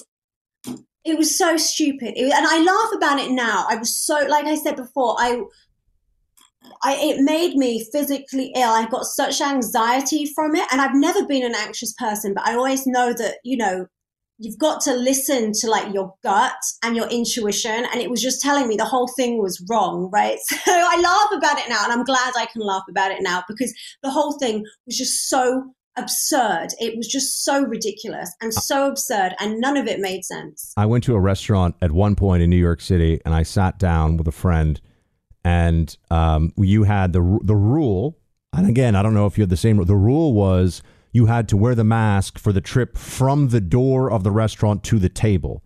[1.04, 2.14] it was so stupid.
[2.16, 3.64] It, and I laugh about it now.
[3.68, 5.40] I was so like I said before, I
[6.82, 8.70] I it made me physically ill.
[8.70, 12.54] I got such anxiety from it, and I've never been an anxious person, but I
[12.54, 13.86] always know that you know
[14.38, 18.40] you've got to listen to like your gut and your intuition and it was just
[18.40, 21.92] telling me the whole thing was wrong right so i laugh about it now and
[21.92, 23.72] i'm glad i can laugh about it now because
[24.02, 25.64] the whole thing was just so
[25.98, 30.74] absurd it was just so ridiculous and so absurd and none of it made sense
[30.76, 33.78] I went to a restaurant at one point in New York City, and I sat
[33.78, 34.80] down with a friend,
[35.44, 38.18] and um, you had the the rule.
[38.52, 39.82] And again, I don't know if you had the same.
[39.84, 40.82] The rule was
[41.16, 44.84] you had to wear the mask for the trip from the door of the restaurant
[44.84, 45.64] to the table,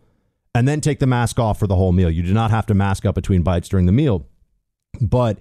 [0.55, 2.09] and then take the mask off for the whole meal.
[2.09, 4.29] You did not have to mask up between bites during the meal.
[5.01, 5.39] But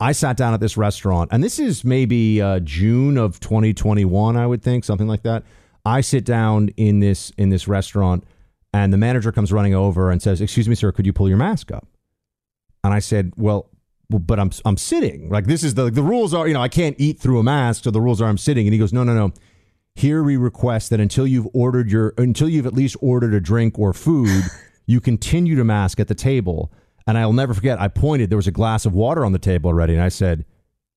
[0.00, 4.46] I sat down at this restaurant, and this is maybe uh, June of 2021, I
[4.46, 5.44] would think, something like that.
[5.84, 8.24] I sit down in this in this restaurant,
[8.72, 11.38] and the manager comes running over and says, "Excuse me, sir, could you pull your
[11.38, 11.86] mask up?"
[12.82, 13.68] And I said, "Well,
[14.08, 15.28] but I'm I'm sitting.
[15.28, 17.84] Like this is the the rules are, you know, I can't eat through a mask,
[17.84, 19.32] so the rules are I'm sitting." And he goes, "No, no, no.
[19.94, 23.78] Here we request that until you've ordered your until you've at least ordered a drink
[23.78, 24.44] or food,
[24.86, 26.72] you continue to mask at the table."
[27.06, 29.68] And I'll never forget, I pointed, there was a glass of water on the table
[29.68, 30.44] already, and I said,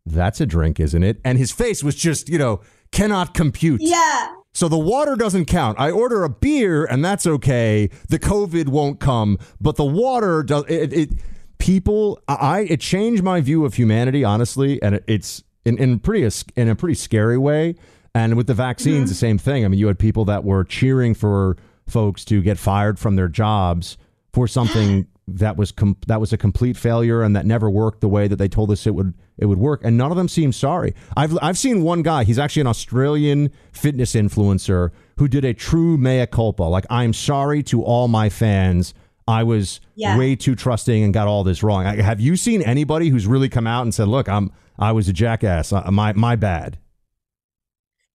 [0.06, 1.20] That's a drink, isn't it?
[1.26, 3.82] And his face was just, you know, cannot compute.
[3.82, 5.80] yeah So the water doesn't count.
[5.80, 7.90] I order a beer, and that's okay.
[8.10, 10.66] The COVID won't come, but the water does.
[10.68, 11.10] It, it
[11.58, 16.30] people, I it changed my view of humanity, honestly, and it, it's in in pretty
[16.56, 17.76] in a pretty scary way.
[18.16, 19.66] And with the vaccines, the same thing.
[19.66, 23.28] I mean, you had people that were cheering for folks to get fired from their
[23.28, 23.98] jobs
[24.34, 28.10] for something that was com- that was a complete failure and that never worked the
[28.10, 30.52] way that they told us it would it would work and none of them seem
[30.52, 30.94] sorry.
[31.18, 35.98] I've I've seen one guy, he's actually an Australian fitness influencer who did a true
[35.98, 36.64] mea culpa.
[36.64, 38.94] Like I'm sorry to all my fans.
[39.28, 40.18] I was Yeah.
[40.18, 41.86] way too trusting and got all this wrong.
[41.86, 45.08] I, have you seen anybody who's really come out and said, "Look, I'm I was
[45.08, 45.72] a jackass.
[45.72, 46.78] Uh, my my bad."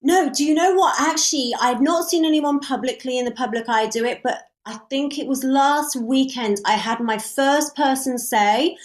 [0.00, 1.00] No, do you know what?
[1.00, 5.18] Actually, I've not seen anyone publicly in the public eye do it, but I think
[5.18, 8.76] it was last weekend I had my first person say,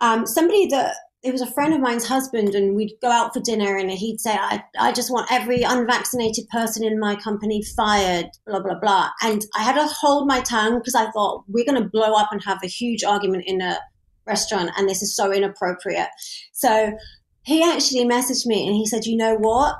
[0.00, 3.40] um, somebody that it was a friend of mine's husband, and we'd go out for
[3.40, 8.26] dinner, and he'd say, I, I just want every unvaccinated person in my company fired,
[8.46, 9.10] blah, blah, blah.
[9.22, 12.28] And I had to hold my tongue because I thought, we're going to blow up
[12.30, 13.78] and have a huge argument in a
[14.26, 16.08] restaurant, and this is so inappropriate.
[16.52, 16.92] So
[17.42, 19.74] he actually messaged me and he said, You know what?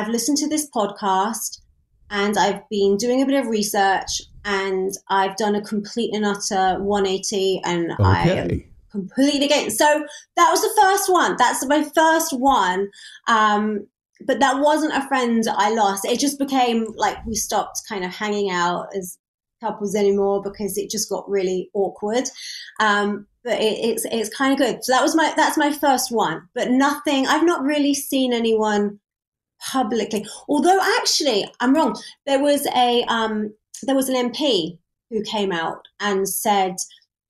[0.00, 1.60] I've listened to this podcast
[2.08, 6.82] and I've been doing a bit of research and I've done a complete and utter
[6.82, 9.76] 180 and I am completely against.
[9.76, 11.36] So that was the first one.
[11.36, 12.88] That's my first one.
[13.28, 13.86] Um,
[14.22, 16.06] but that wasn't a friend I lost.
[16.06, 19.18] It just became like we stopped kind of hanging out as
[19.60, 22.24] couples anymore because it just got really awkward.
[22.80, 24.82] Um, but it, it's it's kind of good.
[24.82, 27.26] So that was my that's my first one, but nothing.
[27.26, 28.98] I've not really seen anyone
[29.72, 30.26] publicly.
[30.48, 32.00] Although actually, I'm wrong.
[32.26, 34.78] There was a um, there was an MP
[35.10, 36.76] who came out and said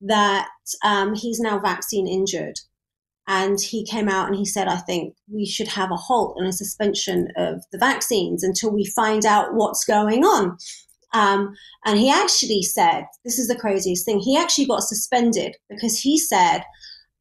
[0.01, 0.47] that
[0.83, 2.59] um, he's now vaccine injured.
[3.27, 6.47] And he came out and he said, I think we should have a halt and
[6.47, 10.57] a suspension of the vaccines until we find out what's going on.
[11.13, 15.99] Um, and he actually said, this is the craziest thing, he actually got suspended because
[15.99, 16.63] he said,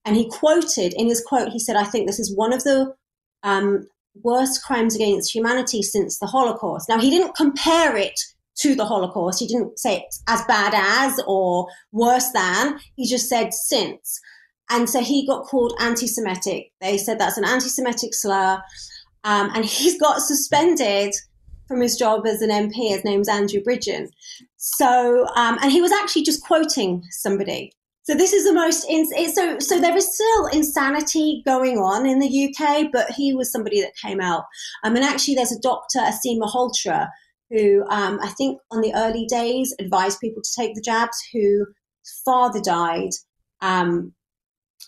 [0.04, 2.94] and he quoted in his quote, he said, I think this is one of the
[3.42, 3.86] um,
[4.22, 6.88] worst crimes against humanity since the Holocaust.
[6.88, 8.18] Now, he didn't compare it
[8.60, 9.40] to the Holocaust.
[9.40, 12.78] He didn't say it's as bad as or worse than.
[12.96, 14.20] He just said since.
[14.70, 16.72] And so he got called anti Semitic.
[16.80, 18.62] They said that's an anti Semitic slur.
[19.24, 21.14] Um, and he's got suspended
[21.66, 22.90] from his job as an MP.
[22.90, 24.08] His name's Andrew Bridgen.
[24.56, 27.72] So, um, and he was actually just quoting somebody.
[28.04, 32.18] So this is the most ins- so so there is still insanity going on in
[32.18, 34.44] the UK, but he was somebody that came out.
[34.84, 37.08] Um, and actually, there's a doctor, Aseem Malhotra,
[37.50, 41.16] who um, I think on the early days advised people to take the jabs.
[41.32, 41.66] Who
[42.24, 43.10] father died
[43.60, 44.14] um,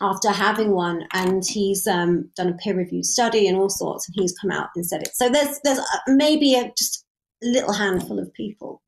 [0.01, 4.15] after having one, and he's um, done a peer reviewed study and all sorts, and
[4.19, 5.15] he's come out and said it.
[5.15, 7.05] So there's there's maybe a, just
[7.43, 8.81] a little handful of people.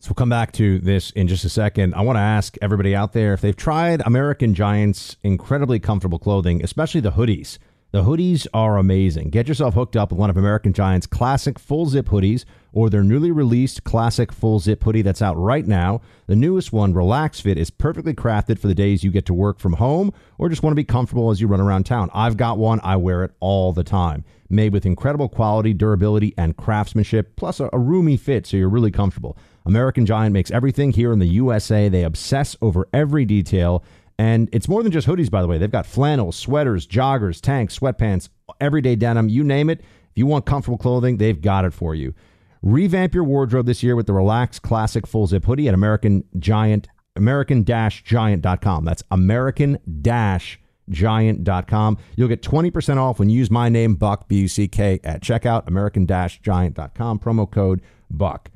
[0.00, 1.92] So we'll come back to this in just a second.
[1.94, 6.62] I want to ask everybody out there if they've tried American Giant's incredibly comfortable clothing,
[6.62, 7.58] especially the hoodies.
[7.90, 9.30] The hoodies are amazing.
[9.30, 13.02] Get yourself hooked up with one of American Giant's classic full zip hoodies or their
[13.02, 16.00] newly released classic full zip hoodie that's out right now.
[16.26, 19.58] The newest one, Relax Fit, is perfectly crafted for the days you get to work
[19.58, 22.08] from home or just want to be comfortable as you run around town.
[22.14, 24.24] I've got one, I wear it all the time.
[24.50, 28.90] Made with incredible quality, durability, and craftsmanship, plus a, a roomy fit so you're really
[28.90, 29.36] comfortable.
[29.68, 31.88] American Giant makes everything here in the USA.
[31.88, 33.84] They obsess over every detail
[34.18, 35.58] and it's more than just hoodies, by the way.
[35.58, 39.80] They've got flannels, sweaters, joggers, tanks, sweatpants, everyday denim, you name it.
[39.80, 42.14] If you want comfortable clothing, they've got it for you.
[42.60, 46.88] Revamp your wardrobe this year with the relaxed Classic Full Zip Hoodie at American Giant,
[47.14, 48.84] American-Giant.com.
[48.84, 51.98] That's American-Giant.com.
[52.16, 57.48] You'll get 20% off when you use my name, Buck, B-U-C-K, at checkout, American-Giant.com, promo
[57.48, 58.50] code BUCK.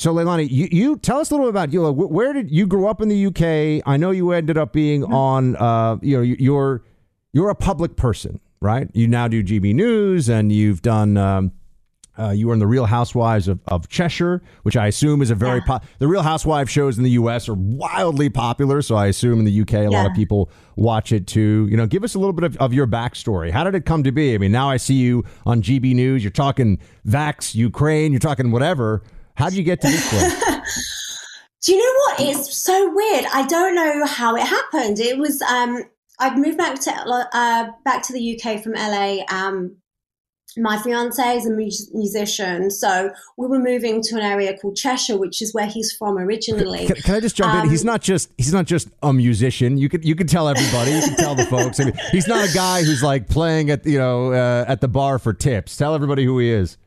[0.00, 1.92] So, Leilani, you, you tell us a little bit about you.
[1.92, 3.86] Where did you grow up in the UK?
[3.86, 5.12] I know you ended up being mm-hmm.
[5.12, 5.56] on.
[5.56, 6.82] Uh, you know, you're
[7.34, 8.88] you're a public person, right?
[8.94, 11.18] You now do GB News, and you've done.
[11.18, 11.52] Um,
[12.18, 15.34] uh, you were in the Real Housewives of, of Cheshire, which I assume is a
[15.34, 15.78] very yeah.
[15.78, 17.46] po- the Real Housewives shows in the U.S.
[17.46, 18.80] are wildly popular.
[18.80, 19.80] So I assume in the U.K.
[19.80, 19.88] a yeah.
[19.90, 21.68] lot of people watch it too.
[21.70, 23.50] You know, give us a little bit of, of your backstory.
[23.50, 24.34] How did it come to be?
[24.34, 26.24] I mean, now I see you on GB News.
[26.24, 28.12] You're talking Vax Ukraine.
[28.12, 29.02] You're talking whatever.
[29.34, 30.66] How did you get to this place?
[31.62, 32.20] Do you know what?
[32.20, 33.26] It's so weird.
[33.34, 34.98] I don't know how it happened.
[34.98, 35.82] It was um,
[36.18, 36.90] I'd moved back to
[37.32, 39.18] uh, back to the UK from LA.
[39.30, 39.76] Um,
[40.56, 45.16] my fiance is a mu- musician, so we were moving to an area called Cheshire,
[45.16, 46.86] which is where he's from originally.
[46.86, 47.70] Can, can I just jump um, in?
[47.70, 49.76] He's not just he's not just a musician.
[49.76, 50.92] You could you could tell everybody.
[50.92, 51.78] You can tell the folks.
[51.78, 54.88] I mean, he's not a guy who's like playing at you know uh, at the
[54.88, 55.76] bar for tips.
[55.76, 56.78] Tell everybody who he is.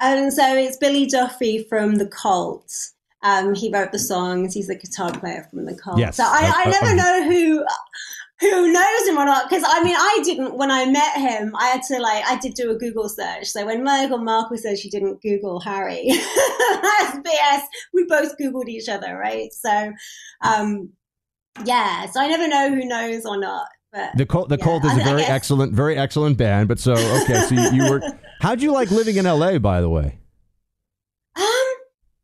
[0.00, 2.90] And so it's Billy Duffy from The Cult.
[3.22, 4.54] Um, he wrote the songs.
[4.54, 5.98] He's the guitar player from The Cult.
[5.98, 6.16] Yes.
[6.16, 7.64] So I, I never know who
[8.40, 11.66] who knows him or not because I mean I didn't when I met him I
[11.66, 14.88] had to like I did do a Google search so when Meghan Markle said she
[14.88, 19.92] didn't Google Harry that's BS we both Googled each other right so
[20.44, 20.90] um
[21.64, 24.84] yeah so I never know who knows or not but the Cult, the yeah, Cult
[24.84, 26.68] is a very excellent, very excellent band.
[26.68, 28.02] But so okay, so you, you were.
[28.40, 29.58] How'd you like living in L.A.
[29.58, 30.18] By the way?
[31.36, 31.44] Um.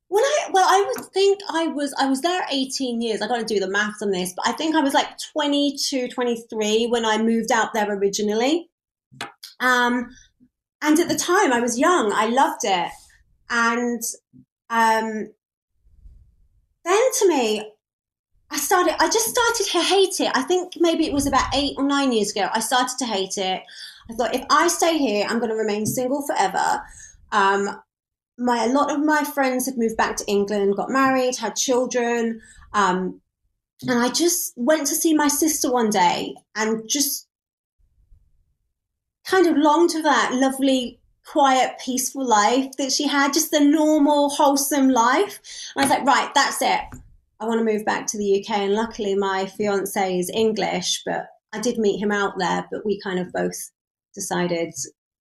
[0.08, 3.20] When I well, I would think I was I was there 18 years.
[3.20, 6.08] I got to do the maths on this, but I think I was like 22,
[6.08, 8.70] 23 when I moved out there originally.
[9.58, 10.10] Um,
[10.82, 12.12] and at the time I was young.
[12.14, 12.92] I loved it,
[13.50, 14.02] and
[14.70, 15.32] um,
[16.84, 17.72] then to me,
[18.50, 20.30] I started, I just started to hate it.
[20.34, 22.48] I think maybe it was about eight or nine years ago.
[22.52, 23.62] I started to hate it.
[24.10, 26.82] I thought, if I stay here, I'm going to remain single forever.
[27.32, 27.80] Um,
[28.36, 32.40] my a lot of my friends had moved back to England, got married, had children,
[32.72, 33.20] um,
[33.82, 37.28] and I just went to see my sister one day and just
[39.26, 44.30] kind of longed for that lovely, quiet, peaceful life that she had, just the normal,
[44.30, 45.40] wholesome life.
[45.74, 46.80] And I was like, right, that's it.
[47.40, 48.58] I want to move back to the UK.
[48.58, 52.66] And luckily, my fiance is English, but I did meet him out there.
[52.70, 53.70] But we kind of both
[54.14, 54.72] decided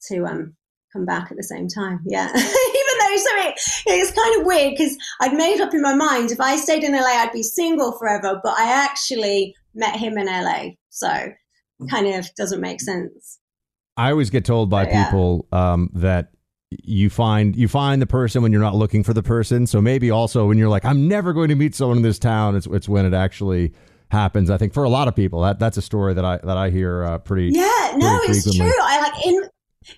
[0.08, 0.56] to um,
[0.92, 2.00] come back at the same time.
[2.06, 2.30] Yeah.
[2.36, 3.56] Even though, so it,
[3.88, 6.94] it's kind of weird because I'd made up in my mind if I stayed in
[6.94, 8.40] LA, I'd be single forever.
[8.44, 10.72] But I actually met him in LA.
[10.90, 11.10] So
[11.90, 13.40] kind of doesn't make sense.
[13.98, 15.06] I always get told by yeah.
[15.06, 16.32] people um, that
[16.84, 19.68] you find you find the person when you're not looking for the person.
[19.68, 22.56] So maybe also when you're like, I'm never going to meet someone in this town,
[22.56, 23.74] it's it's when it actually
[24.14, 24.50] happens.
[24.50, 26.70] I think for a lot of people, that that's a story that I that I
[26.70, 27.50] hear uh, pretty.
[27.50, 28.72] Yeah, no, it's true.
[28.82, 29.50] I like in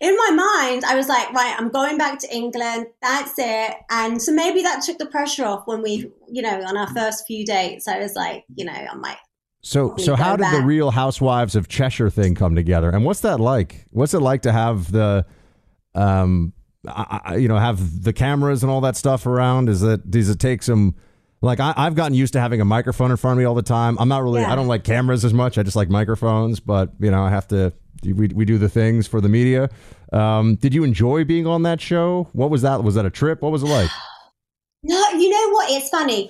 [0.01, 2.87] in my mind, I was like, right, I'm going back to England.
[3.01, 3.75] That's it.
[3.89, 7.25] And so maybe that took the pressure off when we, you know, on our first
[7.27, 7.87] few dates.
[7.87, 9.17] I was like, you know, I'm like.
[9.61, 10.55] So, so how did back.
[10.55, 13.87] the Real Housewives of Cheshire thing come together, and what's that like?
[13.89, 15.25] What's it like to have the,
[15.95, 16.53] um,
[16.87, 19.69] I, you know, have the cameras and all that stuff around?
[19.69, 20.95] Is it does it take some?
[21.41, 23.61] Like I, have gotten used to having a microphone in front of me all the
[23.61, 23.97] time.
[23.99, 24.41] I'm not really.
[24.41, 24.51] Yeah.
[24.51, 25.57] I don't like cameras as much.
[25.57, 26.59] I just like microphones.
[26.59, 27.73] But you know, I have to
[28.03, 29.69] we, we do the things for the media.
[30.13, 32.29] Um, did you enjoy being on that show?
[32.33, 32.83] What was that?
[32.83, 33.41] Was that a trip?
[33.41, 33.89] What was it like?
[34.87, 35.71] No, you know what?
[35.71, 36.29] It's funny.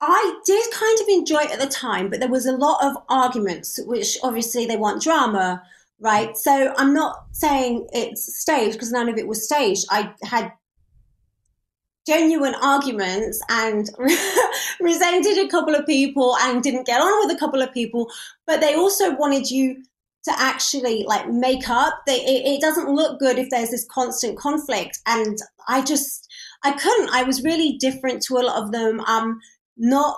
[0.00, 2.96] I did kind of enjoy it at the time, but there was a lot of
[3.08, 5.62] arguments, which obviously they want drama,
[6.00, 6.36] right?
[6.36, 9.86] So I'm not saying it's staged because none of it was staged.
[9.90, 10.52] I had
[12.06, 13.88] genuine arguments and
[14.80, 18.10] resented a couple of people and didn't get on with a couple of people,
[18.46, 19.82] but they also wanted you
[20.24, 22.02] to actually like make up.
[22.06, 25.00] They, it, it doesn't look good if there's this constant conflict.
[25.06, 25.38] And
[25.68, 26.28] I just,
[26.64, 27.10] I couldn't.
[27.10, 29.00] I was really different to a lot of them.
[29.00, 29.40] Um,
[29.76, 30.16] not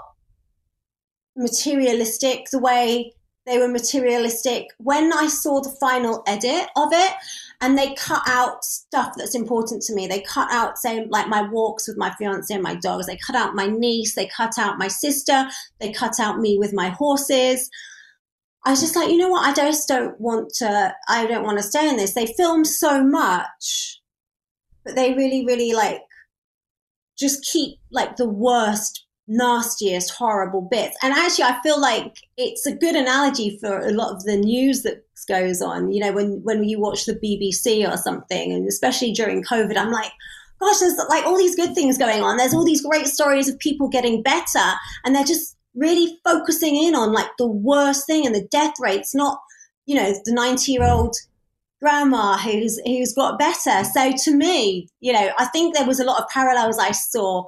[1.36, 3.12] materialistic the way
[3.46, 4.68] they were materialistic.
[4.78, 7.14] When I saw the final edit of it,
[7.60, 10.06] and they cut out stuff that's important to me.
[10.06, 13.06] They cut out, say, like my walks with my fiance and my dogs.
[13.06, 14.14] They cut out my niece.
[14.14, 15.48] They cut out my sister.
[15.80, 17.70] They cut out me with my horses.
[18.66, 19.46] I was just like, you know what?
[19.46, 22.14] I just don't want to, I don't want to stay in this.
[22.14, 24.00] They film so much,
[24.84, 26.00] but they really, really like
[27.18, 30.96] just keep like the worst, nastiest, horrible bits.
[31.02, 34.82] And actually, I feel like it's a good analogy for a lot of the news
[34.82, 35.90] that goes on.
[35.90, 39.90] You know, when, when you watch the BBC or something, and especially during COVID, I'm
[39.90, 40.12] like,
[40.60, 42.36] gosh, there's like all these good things going on.
[42.36, 44.72] There's all these great stories of people getting better,
[45.04, 49.14] and they're just really focusing in on like the worst thing and the death rates,
[49.14, 49.40] not,
[49.86, 51.16] you know, the 90 year old
[51.80, 53.84] grandma who's who's got better.
[53.84, 57.46] So to me, you know, I think there was a lot of parallels I saw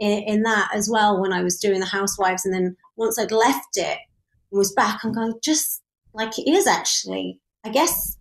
[0.00, 3.32] in, in that as well when I was doing the housewives and then once I'd
[3.32, 3.98] left it
[4.50, 5.82] and was back, I'm going just
[6.12, 7.40] like it is actually.
[7.64, 8.18] I guess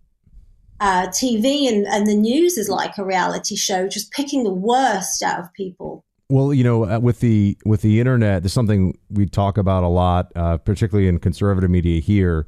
[0.80, 5.22] uh, TV and, and the news is like a reality show, just picking the worst
[5.24, 6.04] out of people.
[6.30, 9.88] Well, you know, uh, with the with the internet, there's something we talk about a
[9.88, 12.48] lot, uh, particularly in conservative media here.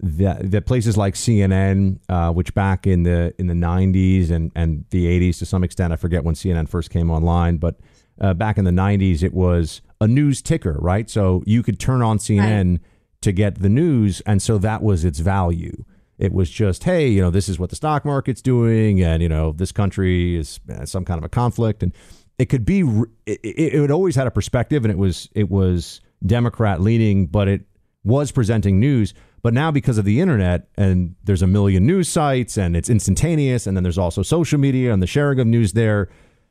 [0.00, 4.84] That, that places like CNN, uh, which back in the in the 90s and, and
[4.90, 7.80] the 80s to some extent, I forget when CNN first came online, but
[8.20, 11.08] uh, back in the 90s, it was a news ticker, right?
[11.08, 12.80] So you could turn on CNN right.
[13.22, 15.84] to get the news, and so that was its value.
[16.18, 19.28] It was just, hey, you know, this is what the stock market's doing, and you
[19.28, 21.92] know, this country is uh, some kind of a conflict, and
[22.38, 22.80] it could be
[23.26, 27.62] it, it, always had a perspective and it was it was democrat leaning but it
[28.04, 29.12] was presenting news
[29.42, 33.66] but now because of the internet and there's a million news sites and it's instantaneous
[33.66, 36.08] and then there's also social media and the sharing of news there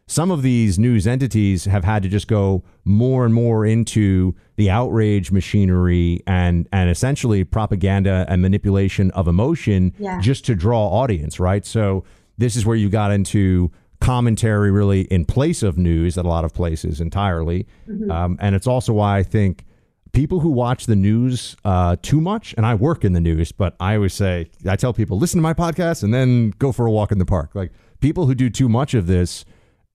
[0.08, 4.70] some of these news entities have had to just go more and more into the
[4.70, 10.20] outrage machinery and and essentially propaganda and manipulation of emotion yeah.
[10.20, 12.04] just to draw audience right so
[12.38, 16.46] this is where you got into commentary really in place of news at a lot
[16.46, 17.66] of places entirely.
[17.88, 18.12] Mm-hmm.
[18.12, 19.66] Um, and it's also why I think
[20.12, 23.76] people who watch the news uh, too much, and I work in the news, but
[23.80, 26.92] I always say, I tell people, listen to my podcast and then go for a
[26.92, 27.52] walk in the park.
[27.54, 29.46] Like people who do too much of this,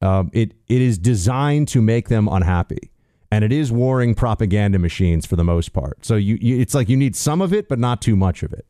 [0.02, 2.90] um, it it is designed to make them unhappy.
[3.30, 6.04] And it is warring propaganda machines for the most part.
[6.04, 8.52] So you, you it's like you need some of it, but not too much of
[8.52, 8.66] it.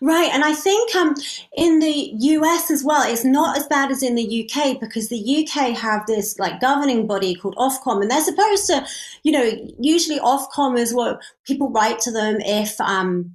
[0.00, 1.14] Right, and I think um,
[1.56, 5.46] in the US as well, it's not as bad as in the UK because the
[5.46, 8.86] UK have this like governing body called Ofcom, and they're supposed to,
[9.22, 13.34] you know, usually Ofcom is what people write to them if um,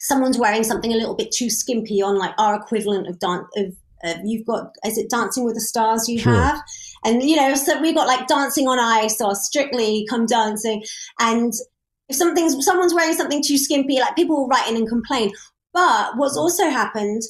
[0.00, 3.74] someone's wearing something a little bit too skimpy on like our equivalent of dance of
[4.04, 6.32] uh, you've got is it Dancing with the Stars you sure.
[6.32, 6.60] have,
[7.04, 10.84] and you know, so we've got like Dancing on Ice or Strictly Come Dancing,
[11.18, 11.52] and
[12.08, 15.32] if something's someone's wearing something too skimpy, like people will write in and complain.
[15.72, 17.22] But what's also happened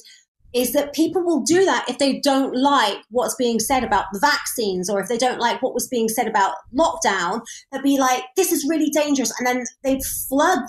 [0.53, 4.19] is that people will do that if they don't like what's being said about the
[4.19, 7.41] vaccines or if they don't like what was being said about lockdown.
[7.71, 9.33] They'll be like, this is really dangerous.
[9.39, 9.99] And then they
[10.29, 10.63] flood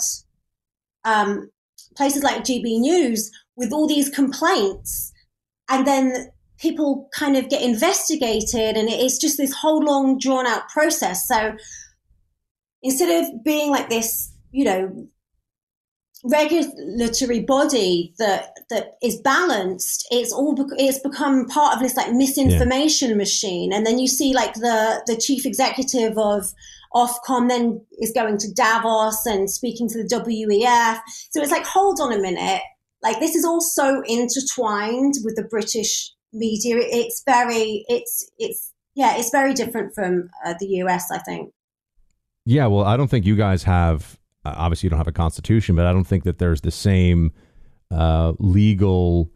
[1.04, 1.50] um,
[1.96, 5.12] places like GB News with all these complaints.
[5.68, 10.68] And then people kind of get investigated and it's just this whole long drawn out
[10.68, 11.26] process.
[11.26, 11.56] So
[12.82, 15.08] instead of being like this you know,
[16.26, 23.10] regulatory body that that is balanced it's all it's become part of this like misinformation
[23.10, 23.16] yeah.
[23.16, 26.50] machine and then you see like the the chief executive of
[26.94, 30.98] ofcom then is going to davos and speaking to the wef
[31.30, 32.62] so it's like hold on a minute
[33.04, 39.16] like this is all so intertwined with the british media it's very it's it's yeah
[39.16, 41.52] it's very different from uh, the us i think
[42.44, 45.74] yeah well i don't think you guys have uh, obviously you don't have a constitution,
[45.74, 47.32] but I don't think that there's the same
[47.90, 49.30] uh, legal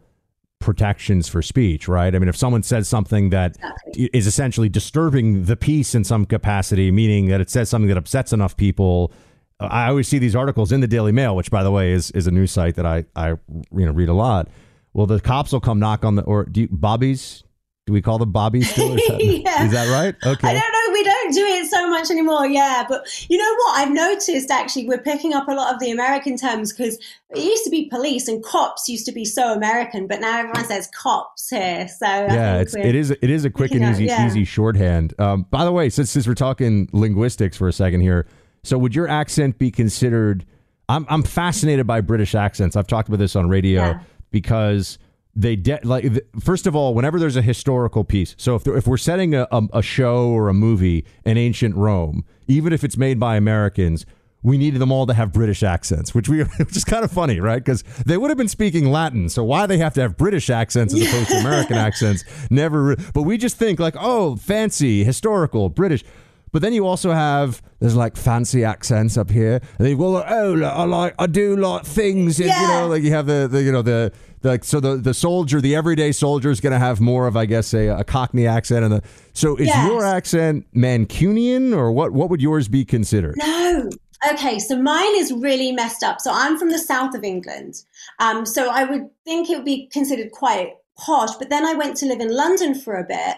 [0.59, 2.13] protections for speech, right?
[2.13, 4.09] I mean, if someone says something that exactly.
[4.13, 8.33] is essentially disturbing the peace in some capacity, meaning that it says something that upsets
[8.33, 9.11] enough people.
[9.59, 12.27] I always see these articles in the Daily Mail, which, by the way, is is
[12.27, 14.47] a news site that I I you know read a lot.
[14.93, 17.43] Well, the cops will come knock on the or do you, Bobby's
[17.89, 18.95] do we call them Bobby still?
[18.95, 19.63] Is that, yeah.
[19.65, 20.15] is that right?
[20.23, 20.47] Okay.
[20.47, 20.93] I don't know.
[20.93, 22.45] We don't do it so much anymore.
[22.45, 22.85] Yeah.
[22.87, 23.01] But
[23.31, 23.79] you know what?
[23.79, 26.99] I've noticed actually we're picking up a lot of the American terms because
[27.31, 30.65] it used to be police and cops used to be so American, but now everyone
[30.65, 31.87] says cops here.
[31.87, 34.27] So yeah, it's, it is it is a quick and easy up, yeah.
[34.27, 35.15] easy shorthand.
[35.17, 38.27] Um, by the way, since since we're talking linguistics for a second here,
[38.63, 40.45] so would your accent be considered?
[40.87, 42.75] I'm I'm fascinated by British accents.
[42.75, 43.99] I've talked about this on radio yeah.
[44.31, 44.97] because
[45.35, 46.05] they de- like
[46.39, 49.61] first of all whenever there's a historical piece so if, if we're setting a, a,
[49.73, 54.05] a, show or a movie in ancient rome even if it's made by americans
[54.41, 57.39] we needed them all to have british accents which we which is kind of funny
[57.39, 60.49] right because they would have been speaking latin so why they have to have british
[60.49, 65.69] accents as opposed to american accents never but we just think like oh fancy historical
[65.69, 66.03] british
[66.51, 69.61] but then you also have there's like fancy accents up here.
[69.77, 72.61] And they well, oh, I like I do like things, yeah.
[72.61, 74.11] you know, like you have the, the you know the
[74.43, 77.45] like so the the soldier, the everyday soldier is going to have more of, I
[77.45, 78.85] guess, a, a Cockney accent.
[78.85, 79.87] And the so is yes.
[79.87, 82.11] your accent Mancunian or what?
[82.11, 83.35] What would yours be considered?
[83.37, 83.89] No.
[84.33, 86.19] Okay, so mine is really messed up.
[86.19, 87.75] So I'm from the south of England.
[88.19, 91.35] Um, so I would think it would be considered quite posh.
[91.35, 93.37] But then I went to live in London for a bit,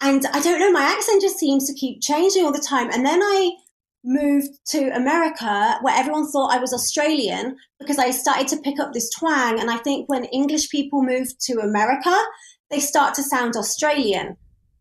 [0.00, 2.90] and I don't know, my accent just seems to keep changing all the time.
[2.90, 3.50] And then I
[4.04, 8.92] moved to America where everyone thought I was Australian because I started to pick up
[8.92, 9.58] this twang.
[9.58, 12.16] And I think when English people move to America,
[12.70, 14.36] they start to sound Australian.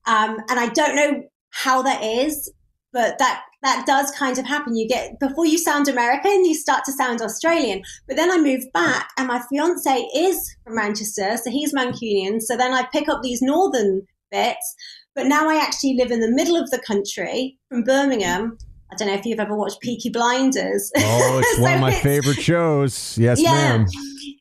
[0.06, 2.52] Um, and I don't know how that is,
[2.94, 4.76] but that that does kind of happen.
[4.76, 7.82] You get before you sound American, you start to sound Australian.
[8.08, 12.42] But then I moved back, and my fiance is from Manchester, so he's Mancunian.
[12.42, 14.76] So then I pick up these northern bits.
[15.18, 18.56] But now I actually live in the middle of the country from Birmingham,
[18.92, 20.92] I don't know if you've ever watched Peaky Blinders.
[20.96, 23.18] Oh, it's so one of my favorite shows.
[23.18, 23.52] Yes, yeah.
[23.52, 23.88] ma'am.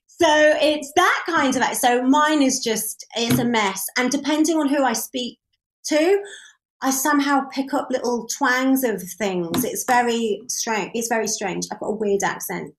[0.06, 3.84] So it's that kind of so mine is just it's a mess.
[3.98, 5.38] And depending on who I speak
[5.86, 6.22] to,
[6.82, 9.64] I somehow pick up little twangs of things.
[9.64, 10.90] It's very strange.
[10.94, 11.66] It's very strange.
[11.72, 12.74] I've got a weird accent.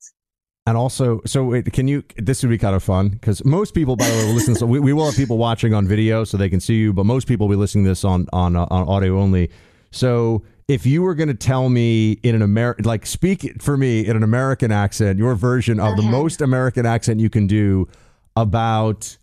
[0.68, 2.04] And also, so wait, can you?
[2.18, 4.54] This would be kind of fun because most people, by the way, will listen.
[4.54, 7.06] So we, we will have people watching on video so they can see you, but
[7.06, 9.50] most people will be listening to this on on uh, on audio only.
[9.92, 14.06] So if you were going to tell me in an American, like speak for me
[14.06, 17.88] in an American accent, your version of the most American accent you can do
[18.36, 19.18] about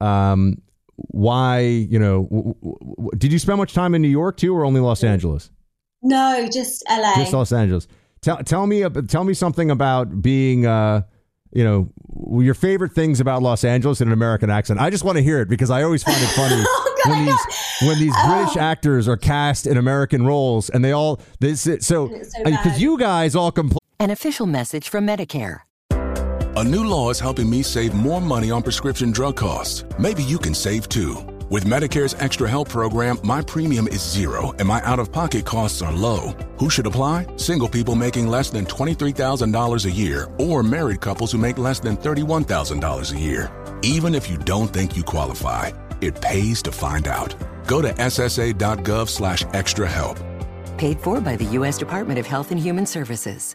[0.00, 0.62] um,
[0.96, 4.64] why, you know, w- w- did you spend much time in New York too, or
[4.64, 5.50] only Los Angeles?
[6.02, 7.16] No, just LA.
[7.16, 7.86] Just Los Angeles.
[8.26, 10.66] Tell tell me tell me something about being.
[10.66, 11.02] Uh,
[11.52, 11.88] you know,
[12.42, 14.80] your favorite things about Los Angeles in an American accent.
[14.80, 17.40] I just want to hear it because I always find it funny oh, when these
[17.82, 18.28] when these oh.
[18.28, 22.08] British actors are cast in American roles and they all this so
[22.44, 23.78] because you guys all complain.
[24.00, 25.60] An official message from Medicare.
[25.92, 29.84] A new law is helping me save more money on prescription drug costs.
[30.00, 31.35] Maybe you can save too.
[31.48, 35.80] With Medicare's Extra Help program, my premium is zero and my out of pocket costs
[35.80, 36.34] are low.
[36.58, 37.24] Who should apply?
[37.36, 41.96] Single people making less than $23,000 a year or married couples who make less than
[41.98, 43.78] $31,000 a year.
[43.82, 45.70] Even if you don't think you qualify,
[46.00, 47.36] it pays to find out.
[47.68, 50.18] Go to ssa.gov slash extra help.
[50.78, 51.78] Paid for by the U.S.
[51.78, 53.54] Department of Health and Human Services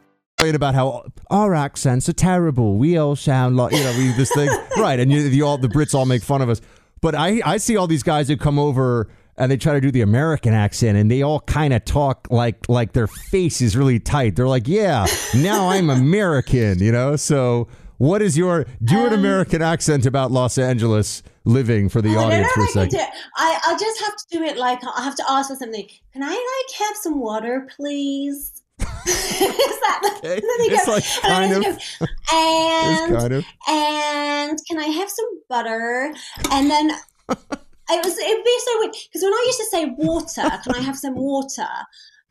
[0.49, 2.75] about how our accents are terrible.
[2.77, 5.67] We all sound like you know we this thing right, and you, the all the
[5.67, 6.61] Brits all make fun of us.
[7.01, 9.89] But I, I see all these guys who come over and they try to do
[9.89, 13.99] the American accent and they all kind of talk like like their face is really
[13.99, 14.35] tight.
[14.35, 17.15] They're like, "Yeah, now I'm American," you know?
[17.15, 22.15] So, what is your do um, an American accent about Los Angeles living for the
[22.15, 22.99] audience for a second?
[23.35, 25.87] I I just have to do it like I have to ask for something.
[26.13, 28.60] Can I like have some water, please?
[29.07, 30.41] Is that okay.
[30.43, 33.45] it's go, like kind of, go, and kind of.
[33.67, 36.13] and can I have some butter?
[36.51, 36.91] And then
[37.29, 40.81] it was it'd be so weird because when I used to say water, can I
[40.81, 41.67] have some water?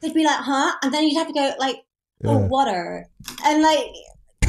[0.00, 0.72] They'd be like, huh?
[0.82, 1.76] And then you'd have to go like,
[2.24, 2.46] oh, yeah.
[2.46, 3.06] water,
[3.44, 3.86] and like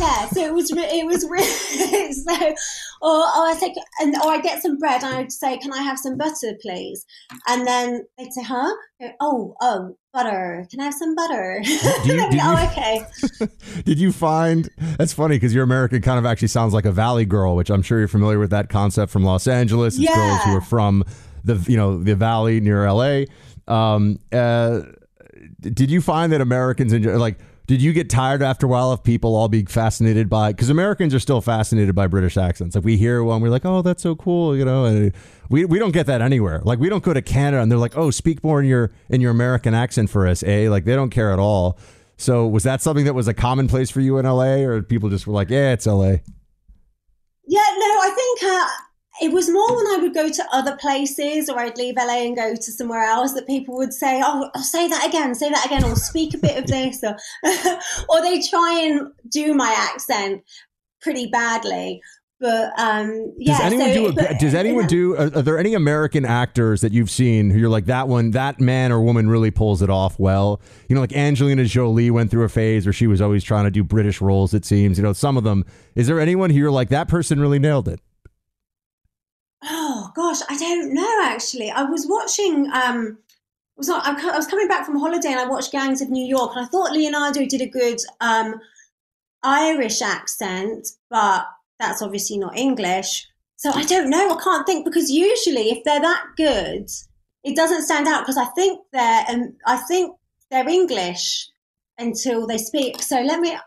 [0.01, 2.55] yeah, so it was it was really so.
[3.03, 5.81] Or, or I say, and or I get some bread, and I'd say, "Can I
[5.81, 7.05] have some butter, please?"
[7.47, 8.71] And then they'd say, "Huh?
[9.19, 10.67] Oh, oh, butter.
[10.69, 11.63] Can I have some butter?"
[12.03, 13.05] You, oh, you, oh, okay.
[13.83, 17.25] did you find that's funny because your American kind of actually sounds like a Valley
[17.25, 19.95] girl, which I'm sure you're familiar with that concept from Los Angeles.
[19.95, 20.15] It's yeah.
[20.15, 21.03] girls who are from
[21.43, 23.23] the you know the Valley near LA.
[23.67, 24.81] Um, uh,
[25.59, 27.39] did you find that Americans enjoy like?
[27.67, 30.51] Did you get tired after a while of people all being fascinated by?
[30.51, 32.75] Because Americans are still fascinated by British accents.
[32.75, 34.85] Like we hear one, we're like, "Oh, that's so cool," you know.
[34.85, 35.13] And
[35.49, 36.61] we we don't get that anywhere.
[36.63, 39.21] Like we don't go to Canada and they're like, "Oh, speak more in your in
[39.21, 40.69] your American accent for us." Eh?
[40.69, 41.77] Like they don't care at all.
[42.17, 45.25] So was that something that was a commonplace for you in LA, or people just
[45.25, 46.17] were like, "Yeah, it's LA"?
[47.47, 48.43] Yeah, no, I think.
[48.43, 48.65] Uh,
[49.21, 52.35] it was more when I would go to other places or I'd leave LA and
[52.35, 55.65] go to somewhere else that people would say, Oh, I'll say that again, say that
[55.65, 57.15] again, or speak a bit of this, or,
[58.09, 60.43] or they try and do my accent
[61.01, 62.01] pretty badly.
[62.39, 63.69] But um, yeah.
[63.69, 64.07] Does anyone so, do?
[64.07, 65.15] A, but, does anyone do?
[65.15, 68.31] Are, are, there any American actors that you've seen who you're like that one?
[68.31, 70.59] That man or woman really pulls it off well.
[70.89, 73.71] You know, like Angelina Jolie went through a phase where she was always trying to
[73.71, 74.55] do British roles.
[74.55, 74.97] It seems.
[74.97, 75.63] You know, some of them.
[75.93, 77.99] Is there anyone who you're like that person really nailed it?
[80.17, 81.19] Oh gosh, I don't know.
[81.23, 82.69] Actually, I was watching.
[82.71, 83.17] Um,
[83.77, 86.51] was not, I was coming back from holiday and I watched Gangs of New York,
[86.55, 88.55] and I thought Leonardo did a good um,
[89.43, 91.45] Irish accent, but
[91.79, 93.27] that's obviously not English.
[93.55, 94.37] So I don't know.
[94.37, 96.89] I can't think because usually, if they're that good,
[97.43, 100.15] it doesn't stand out because I think they're um, I think
[100.49, 101.49] they're English
[101.97, 103.01] until they speak.
[103.01, 103.57] So let me.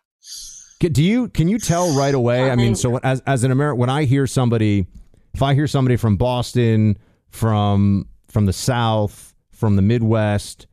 [0.80, 2.50] Do you can you tell right away?
[2.50, 4.86] I mean, so as as an American, when I hear somebody
[5.34, 6.96] if I hear somebody from Boston,
[7.28, 10.66] from from the South, from the Midwest,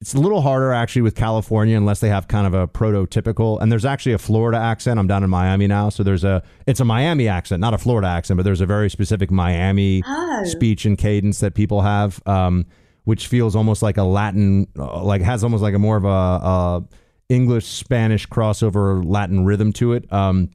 [0.00, 3.60] it's a little harder actually with California unless they have kind of a prototypical.
[3.60, 5.00] And there's actually a Florida accent.
[5.00, 8.08] I'm down in Miami now, so there's a it's a Miami accent, not a Florida
[8.08, 10.44] accent, but there's a very specific Miami oh.
[10.44, 12.66] speech and cadence that people have, um,
[13.04, 16.08] which feels almost like a Latin, uh, like has almost like a more of a,
[16.08, 16.84] a
[17.28, 20.10] English Spanish crossover Latin rhythm to it.
[20.12, 20.50] Um,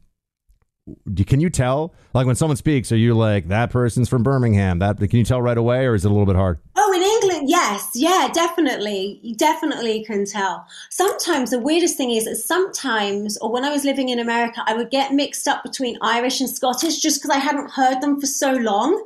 [1.26, 4.98] can you tell like when someone speaks are you like that person's from birmingham that
[4.98, 6.60] can you tell right away or is it a little bit hard?
[6.76, 7.92] Oh in england yes.
[7.96, 9.20] Yeah definitely.
[9.24, 10.66] You definitely can tell.
[10.90, 14.74] Sometimes the weirdest thing is that sometimes or when i was living in america i
[14.74, 18.28] would get mixed up between irish and scottish just because i hadn't heard them for
[18.28, 19.02] so long.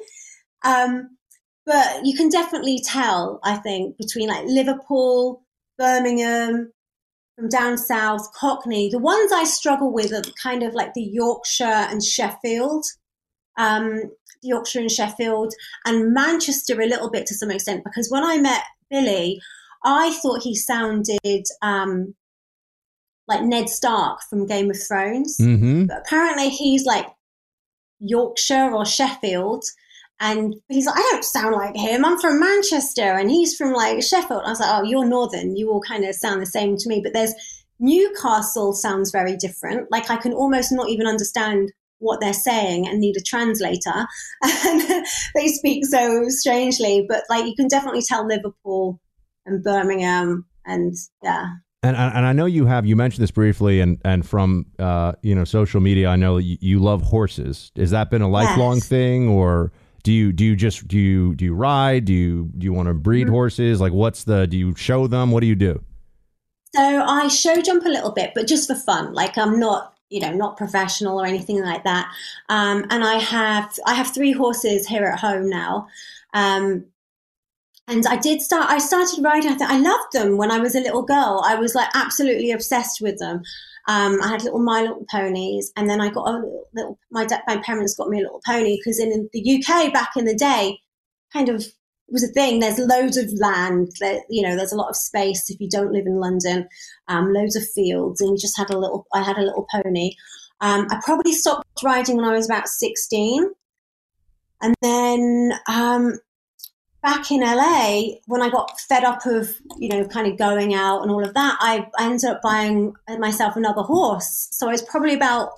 [0.63, 1.17] Um,
[1.65, 5.43] but you can definitely tell i think between like liverpool
[5.77, 6.71] birmingham
[7.37, 8.89] from down south, Cockney.
[8.89, 12.83] The ones I struggle with are kind of like the Yorkshire and Sheffield,
[13.57, 14.11] um,
[14.41, 15.53] Yorkshire and Sheffield,
[15.85, 17.83] and Manchester a little bit to some extent.
[17.83, 19.39] Because when I met Billy,
[19.85, 22.15] I thought he sounded um,
[23.27, 25.37] like Ned Stark from Game of Thrones.
[25.39, 25.85] Mm-hmm.
[25.85, 27.07] But apparently, he's like
[27.99, 29.63] Yorkshire or Sheffield.
[30.19, 32.03] And he's like, I don't sound like him.
[32.03, 34.43] I'm from Manchester and he's from like Sheffield.
[34.45, 35.55] I was like, oh, you're Northern.
[35.55, 37.01] You all kind of sound the same to me.
[37.03, 37.33] But there's
[37.79, 39.91] Newcastle sounds very different.
[39.91, 44.07] Like I can almost not even understand what they're saying and need a translator.
[44.43, 45.05] And
[45.35, 47.05] they speak so strangely.
[47.07, 48.99] But like you can definitely tell Liverpool
[49.45, 51.45] and Birmingham and yeah.
[51.83, 55.35] And, and I know you have you mentioned this briefly and and from uh, you
[55.35, 57.71] know social media I know you, you love horses.
[57.75, 58.87] Has that been a lifelong yes.
[58.87, 59.71] thing or
[60.03, 62.05] do you do you just do you do you ride?
[62.05, 63.33] Do you do you want to breed mm-hmm.
[63.33, 63.81] horses?
[63.81, 65.31] Like what's the do you show them?
[65.31, 65.83] What do you do?
[66.75, 69.13] So I show jump a little bit, but just for fun.
[69.13, 72.11] Like I'm not you know not professional or anything like that.
[72.49, 75.87] Um, and I have I have three horses here at home now.
[76.33, 76.85] Um,
[77.87, 78.69] and I did start.
[78.69, 79.51] I started riding.
[79.51, 81.41] I, th- I loved them when I was a little girl.
[81.45, 83.43] I was like absolutely obsessed with them.
[83.87, 86.67] Um, I had little My Little Ponies, and then I got a little.
[86.73, 90.25] little my my parents got me a little pony because in the UK back in
[90.25, 90.79] the day,
[91.31, 91.65] kind of
[92.09, 92.59] was a thing.
[92.59, 93.91] There's loads of land.
[93.99, 96.67] There, you know, there's a lot of space if you don't live in London.
[97.07, 99.07] Um, loads of fields, and we just had a little.
[99.13, 100.13] I had a little pony.
[100.59, 103.49] Um, I probably stopped riding when I was about sixteen,
[104.61, 106.19] and then um,
[107.07, 111.03] back in LA, when I got fed up of, you know, kind of going out
[111.03, 114.49] and all of that, I, I ended up buying myself another horse.
[114.51, 115.51] So I was probably about,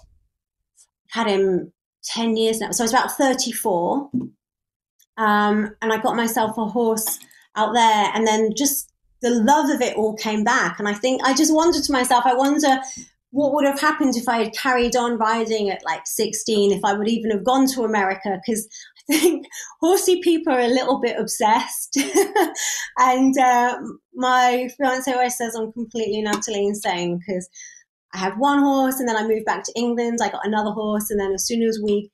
[1.09, 1.73] had him
[2.03, 2.69] 10 years now.
[2.69, 4.11] So I was about 34.
[5.17, 7.17] Um, and I got myself a horse
[7.55, 8.11] out there.
[8.13, 8.93] And then just
[9.23, 10.77] the love of it all came back.
[10.77, 12.79] And I think I just wondered to myself, I wonder
[13.31, 16.93] what would have happened if I had carried on riding at like 16, if I
[16.93, 18.39] would even have gone to America.
[18.45, 18.67] Because
[19.09, 19.45] think
[19.81, 21.97] horsey people are a little bit obsessed.
[22.97, 23.77] and uh,
[24.13, 27.49] my fiance always says I'm completely and utterly insane because
[28.13, 30.19] I had one horse and then I moved back to England.
[30.21, 31.09] I got another horse.
[31.09, 32.11] And then as soon as we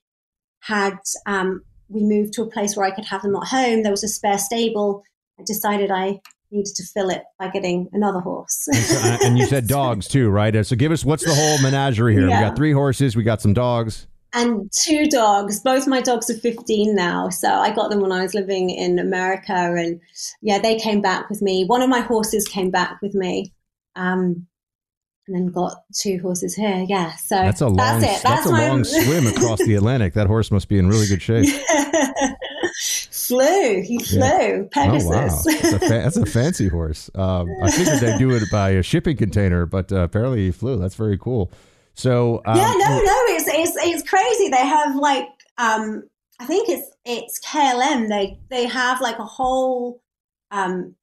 [0.60, 3.92] had, um, we moved to a place where I could have them at home, there
[3.92, 5.02] was a spare stable.
[5.38, 6.20] I decided I
[6.50, 8.66] needed to fill it by getting another horse.
[8.68, 10.64] and, so, and, you said dogs too, right?
[10.64, 12.28] So give us what's the whole menagerie here?
[12.28, 12.40] Yeah.
[12.40, 14.06] We got three horses, we got some dogs.
[14.36, 15.60] And two dogs.
[15.60, 17.30] Both my dogs are 15 now.
[17.30, 19.54] So I got them when I was living in America.
[19.54, 19.98] And
[20.42, 21.64] yeah, they came back with me.
[21.64, 23.54] One of my horses came back with me.
[23.94, 24.46] Um,
[25.26, 26.84] and then got two horses here.
[26.88, 28.22] Yeah, so that's a long, that's, it.
[28.22, 28.68] that's, that's a my...
[28.68, 30.12] long swim across the Atlantic.
[30.14, 31.48] That horse must be in really good shape.
[33.10, 33.82] flew.
[33.82, 34.20] He flew.
[34.20, 34.62] Yeah.
[34.70, 35.06] Pegasus.
[35.06, 35.26] Oh, wow.
[35.26, 37.10] That's a, fa- that's a fancy horse.
[37.14, 40.78] Um, I figured they do it by a shipping container, but uh, apparently he flew.
[40.78, 41.50] That's very cool.
[41.96, 44.48] So um, yeah, no, no, it's, it's it's crazy.
[44.50, 45.28] They have like
[45.58, 46.04] um,
[46.38, 48.08] I think it's it's KLM.
[48.08, 50.02] They they have like a whole
[50.50, 50.94] um,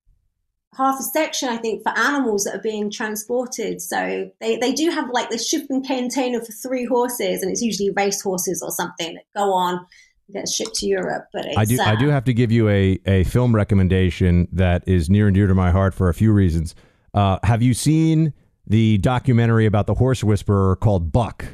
[0.77, 3.81] half a section, I think, for animals that are being transported.
[3.81, 7.91] So they, they do have like this shipping container for three horses, and it's usually
[7.91, 9.85] race horses or something that go on
[10.31, 11.25] get shipped to Europe.
[11.33, 14.83] But I do uh, I do have to give you a a film recommendation that
[14.87, 16.75] is near and dear to my heart for a few reasons.
[17.13, 18.33] Uh, have you seen
[18.65, 21.45] the documentary about the horse whisperer called Buck?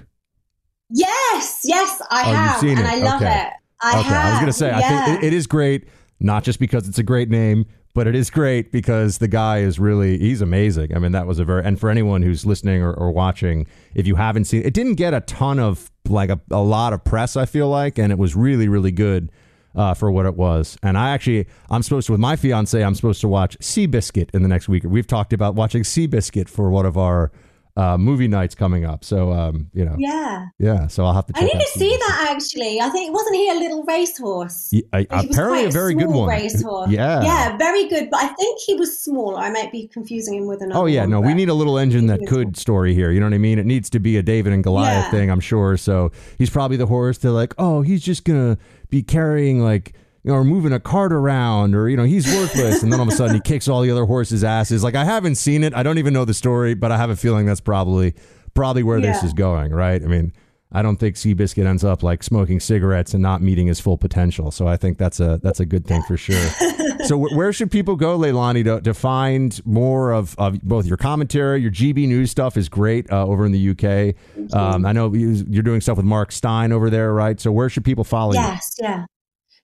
[0.89, 2.85] Yes, yes, I oh, have, and it.
[2.85, 3.41] I love okay.
[3.41, 3.53] it.
[3.81, 4.25] I okay, have.
[4.25, 4.77] I was going to say, yeah.
[4.77, 5.87] I think it, it is great,
[6.19, 9.79] not just because it's a great name, but it is great because the guy is
[9.79, 10.95] really he's amazing.
[10.95, 14.07] I mean, that was a very and for anyone who's listening or, or watching, if
[14.07, 17.35] you haven't seen it, didn't get a ton of like a, a lot of press.
[17.35, 19.31] I feel like, and it was really really good.
[19.75, 20.77] Uh, for what it was.
[20.81, 24.41] And I actually, I'm supposed to, with my fiance, I'm supposed to watch Seabiscuit in
[24.41, 24.83] the next week.
[24.83, 27.31] We've talked about watching Seabiscuit for one of our
[27.77, 29.03] uh, movie nights coming up.
[29.03, 30.87] So, um, you know, yeah, yeah.
[30.87, 31.33] So I'll have to.
[31.35, 32.79] I need to see that actually.
[32.81, 34.69] I think wasn't he a little racehorse?
[34.71, 36.29] Yeah, I, apparently, a very good one.
[36.29, 36.89] Racehorse.
[36.89, 38.09] Yeah, yeah, very good.
[38.09, 39.37] But I think he was small.
[39.37, 40.81] I might be confusing him with another.
[40.81, 43.11] Oh yeah, one, no, we need a little engine that could story here.
[43.11, 43.59] You know what I mean?
[43.59, 45.11] It needs to be a David and Goliath yeah.
[45.11, 45.31] thing.
[45.31, 45.77] I'm sure.
[45.77, 47.17] So he's probably the horse.
[47.19, 48.57] They're like, oh, he's just gonna
[48.89, 49.93] be carrying like
[50.23, 53.07] you know, or moving a cart around, or you know, he's worthless, and then all
[53.07, 54.83] of a sudden he kicks all the other horses' asses.
[54.83, 57.15] Like I haven't seen it, I don't even know the story, but I have a
[57.15, 58.13] feeling that's probably
[58.53, 59.13] probably where yeah.
[59.13, 60.01] this is going, right?
[60.03, 60.33] I mean,
[60.71, 64.51] I don't think Seabiscuit ends up like smoking cigarettes and not meeting his full potential.
[64.51, 66.47] So I think that's a that's a good thing for sure.
[67.05, 71.61] so where should people go, Leilani, to, to find more of, of both your commentary,
[71.61, 74.15] your GB News stuff is great uh, over in the UK.
[74.53, 77.39] Um, I know you're doing stuff with Mark Steyn over there, right?
[77.39, 78.85] So where should people follow yes, you?
[78.85, 79.05] Yes, yeah.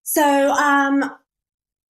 [0.07, 1.03] So um,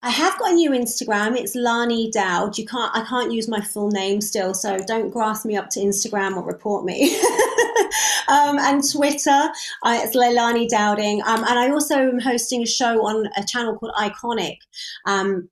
[0.02, 1.36] I have got a new Instagram.
[1.36, 2.58] It's Lani Dowd.
[2.58, 2.96] You can't.
[2.96, 6.46] I can't use my full name still, so don't grass me up to Instagram or
[6.46, 7.14] report me.
[8.30, 9.50] um, and Twitter,
[9.84, 11.24] uh, it's Leilani Dowding.
[11.26, 14.60] Um, and I also am hosting a show on a channel called Ickonic.
[15.06, 15.50] Um,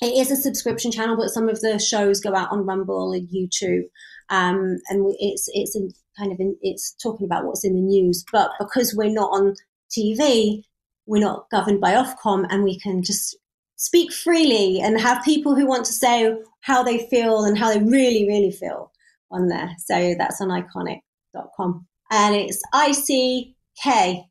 [0.00, 3.28] it is a subscription channel, but some of the shows go out on Rumble and
[3.28, 3.84] YouTube.
[4.30, 8.24] Um, and it's it's in, kind of in, it's talking about what's in the news.
[8.32, 9.54] But because we're not on
[9.90, 10.62] TV,
[11.06, 13.36] we're not governed by Ofcom, and we can just
[13.76, 17.80] speak freely and have people who want to say how they feel and how they
[17.80, 18.90] really, really feel
[19.30, 19.70] on there.
[19.78, 21.86] So that's on ickonic.com.
[22.10, 24.24] And it's ICK,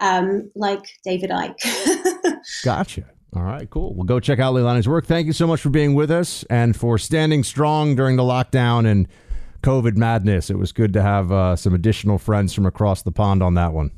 [0.00, 2.34] um, like David Icke.
[2.64, 3.04] gotcha.
[3.36, 3.94] All right, cool.
[3.94, 5.06] Well, go check out Leilani's work.
[5.06, 8.86] Thank you so much for being with us and for standing strong during the lockdown
[8.86, 9.06] and
[9.62, 10.50] COVID madness.
[10.50, 13.72] It was good to have uh, some additional friends from across the pond on that
[13.72, 13.90] one.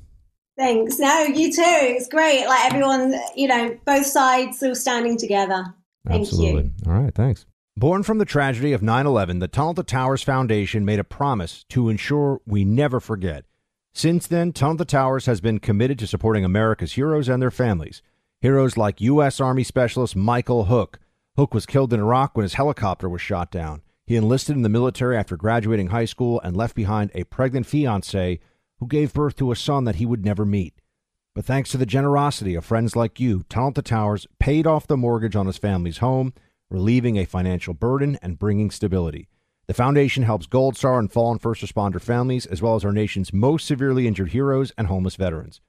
[0.61, 0.99] Thanks.
[0.99, 1.63] No, you too.
[1.65, 2.45] It's great.
[2.45, 5.65] Like everyone, you know, both sides all standing together.
[6.07, 6.65] Thank Absolutely.
[6.65, 6.93] You.
[6.93, 7.15] All right.
[7.15, 7.47] Thanks.
[7.79, 11.65] Born from the tragedy of 9 11, the Tunnel to Towers Foundation made a promise
[11.71, 13.47] to ensure we never forget.
[13.95, 18.03] Since then, Tunnel to Towers has been committed to supporting America's heroes and their families.
[18.43, 19.41] Heroes like U.S.
[19.41, 20.99] Army Specialist Michael Hook.
[21.37, 23.81] Hook was killed in Iraq when his helicopter was shot down.
[24.07, 28.41] He enlisted in the military after graduating high school and left behind a pregnant fiancee
[28.81, 30.75] who gave birth to a son that he would never meet.
[31.35, 34.97] But thanks to the generosity of friends like you, Tunnel to Towers paid off the
[34.97, 36.33] mortgage on his family's home,
[36.71, 39.29] relieving a financial burden and bringing stability.
[39.67, 43.33] The foundation helps Gold Star and fallen first responder families, as well as our nation's
[43.33, 45.61] most severely injured heroes and homeless veterans.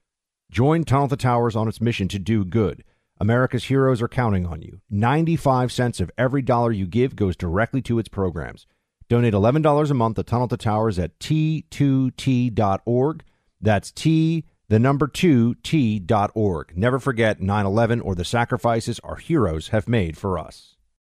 [0.49, 2.84] Join Tunnel to Towers on its mission to do good.
[3.20, 4.82] America's heroes are counting on you.
[4.89, 8.66] 95 cents of every dollar you give goes directly to its programs.
[9.12, 13.24] Donate $11 a month to Tunnel to Towers at t2t.org.
[13.59, 16.78] That's T, the number 2, t.org.
[16.78, 20.78] Never forget 9 11 or the sacrifices our heroes have made for us.